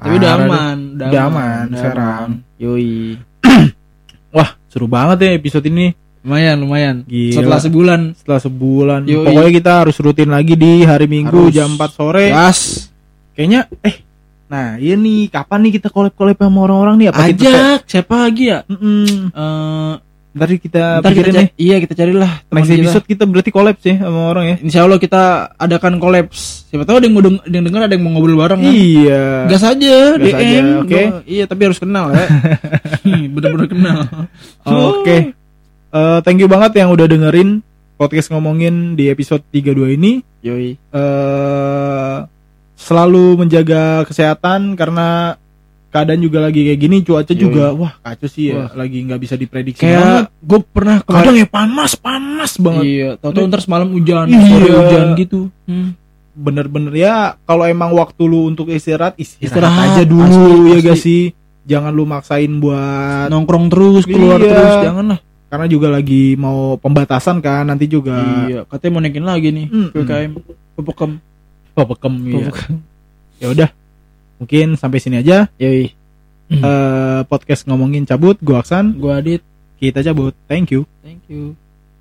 Tapi 0.00 0.14
udah 0.16 0.30
aman, 0.34 0.76
Udah 0.96 1.22
aman 1.28 1.64
sekarang. 1.70 2.26
Yoi. 2.56 3.20
wah 4.34 4.50
seru 4.66 4.86
banget 4.86 5.18
ya 5.20 5.30
episode 5.34 5.66
ini 5.66 5.92
Lumayan, 6.20 6.60
lumayan. 6.60 6.96
Gila. 7.04 7.32
Setelah 7.32 7.60
sebulan. 7.60 8.00
setelah 8.12 8.40
sebulan 8.40 9.00
Yoi. 9.04 9.24
pokoknya 9.24 9.52
kita 9.54 9.72
harus 9.80 9.96
rutin 9.96 10.28
lagi 10.28 10.52
di 10.52 10.84
hari 10.84 11.04
minggu 11.04 11.48
Harus. 11.48 11.54
jam 11.54 11.68
4 11.74 11.90
sore 11.90 12.26
Gas. 12.28 12.88
kayaknya 13.32 13.64
eh 13.80 13.96
nah 14.44 14.74
iya 14.76 14.98
nih 14.98 15.30
kapan 15.30 15.62
nih 15.62 15.78
kita 15.78 15.88
collab 15.88 16.10
collab 16.12 16.34
sama 16.34 16.58
orang-orang 16.60 16.94
nih 16.98 17.06
apa 17.08 17.22
kita 17.24 17.46
Ajak 17.46 17.78
siapa 17.86 18.14
lagi 18.18 18.44
ya? 18.50 18.58
Mm-mm. 18.66 19.30
Eh, 19.30 19.92
ntar 20.30 20.46
kita 20.48 21.02
ntar 21.02 21.10
kita 21.10 21.10
pikirin 21.10 21.32
nih 21.32 21.48
cari, 21.48 21.58
iya 21.58 21.76
kita 21.78 21.94
carilah 21.94 22.32
next 22.48 22.66
kita. 22.66 22.78
episode 22.80 23.04
kita 23.04 23.22
berarti 23.24 23.50
collab 23.50 23.76
sih 23.76 23.94
sama 23.94 24.20
orang 24.26 24.44
ya 24.46 24.56
Insya 24.60 24.80
Allah 24.82 24.96
kita 24.96 25.22
adakan 25.54 25.98
kolaps. 25.98 26.70
Siapa 26.70 26.84
tahu 26.84 26.96
ada 26.96 27.04
yang 27.04 27.14
mau 27.14 27.24
deng- 27.24 27.42
ada 27.42 27.50
yang 27.52 27.66
dengar 27.66 27.80
ada 27.82 27.92
yang 27.92 28.04
mau 28.04 28.12
ngobrol 28.12 28.38
bareng 28.38 28.60
kan? 28.60 28.70
iya 28.70 29.22
Gas 29.44 29.64
aja, 29.64 29.96
Gas 30.14 30.30
DM. 30.30 30.38
aja, 30.38 30.58
oke. 30.78 31.00
Gua- 31.02 31.22
Iya, 31.26 31.44
tapi 31.44 31.60
harus 31.64 31.78
kenal 31.78 32.06
ya. 32.10 32.26
Bener-bener 33.34 33.66
kenal. 33.66 33.98
oke 34.62 35.16
Eh, 35.90 36.18
thank 36.22 36.38
you 36.38 36.46
banget 36.46 36.78
yang 36.78 36.88
udah 36.88 37.02
dengerin 37.04 37.66
podcast 37.96 38.30
ngomongin 38.30 38.94
di 38.94 39.10
episode 39.10 39.42
32 39.50 39.92
ini 39.92 40.22
Yoi. 40.40 40.78
eh 40.94 42.16
selalu 42.76 43.36
menjaga 43.36 43.82
kesehatan 44.04 44.72
karena 44.72 45.34
keadaan 45.90 46.18
juga 46.18 46.38
lagi 46.40 46.62
kayak 46.64 46.80
gini 46.80 46.96
cuaca 47.00 47.32
juga 47.32 47.70
wah 47.72 47.92
kacau 48.00 48.26
sih 48.26 48.48
ya 48.48 48.54
Wah. 48.56 48.70
lagi 48.74 49.02
nggak 49.02 49.20
bisa 49.20 49.34
diprediksi. 49.34 49.82
Kayak 49.82 50.30
gue 50.36 50.60
pernah 50.64 51.02
kadang 51.02 51.34
ya 51.34 51.44
panas 51.44 51.92
panas 51.94 52.54
banget 52.56 52.84
Iya, 52.84 53.08
tahu-tahu 53.16 53.44
ntar 53.44 53.60
semalam 53.60 53.90
hujan, 53.90 54.26
Iya. 54.26 54.38
sore 54.40 54.68
hujan 54.70 55.06
gitu. 55.16 55.40
Hmm. 55.64 55.98
bener-bener 56.32 56.94
ya 56.94 57.14
kalau 57.42 57.66
emang 57.66 57.90
waktu 57.92 58.22
lu 58.22 58.46
untuk 58.46 58.66
istirahat 58.66 59.12
istirahat, 59.14 59.50
Istirahat, 59.66 59.86
aja 59.92 60.02
dulu 60.04 60.24
asli, 60.24 60.38
ya 60.40 60.72
asli. 60.72 60.86
gak 60.86 60.98
sih 60.98 61.22
jangan 61.62 61.90
lu 61.90 62.04
maksain 62.04 62.52
buat 62.56 63.28
Nongkrong 63.28 63.66
terus, 63.66 64.06
keluar 64.06 64.38
Iya. 64.38 64.48
terus, 64.48 64.74
jangan 64.80 65.04
lah. 65.06 65.18
karena 65.46 65.66
juga 65.66 65.88
lagi 65.90 66.22
mau 66.34 66.78
pembatasan 66.78 67.38
kan 67.38 67.66
nanti 67.66 67.84
juga 67.84 68.46
Iya, 68.46 68.62
katanya 68.64 68.90
mau 68.90 69.00
naikin 69.00 69.26
lagi 69.26 69.48
nih 69.50 69.66
Mm-mm. 69.66 69.90
PPKM. 69.90 70.30
PPKM. 70.76 71.12
pepekem 71.72 72.12
iya. 72.24 72.46
PPKM. 72.46 72.74
ya 73.36 73.46
udah 73.50 73.68
mungkin 74.40 74.74
sampai 74.74 74.98
sini 74.98 75.20
aja 75.20 75.46
Yoi. 75.60 75.92
Eh, 76.50 77.20
podcast 77.30 77.62
ngomongin 77.62 78.02
cabut 78.02 78.34
gua 78.42 78.64
Aksan 78.64 78.98
Gua 78.98 79.22
Adit. 79.22 79.44
kita 79.78 80.02
cabut 80.02 80.34
thank 80.50 80.74
you 80.74 80.82
Thank 81.06 81.22
you. 81.30 81.54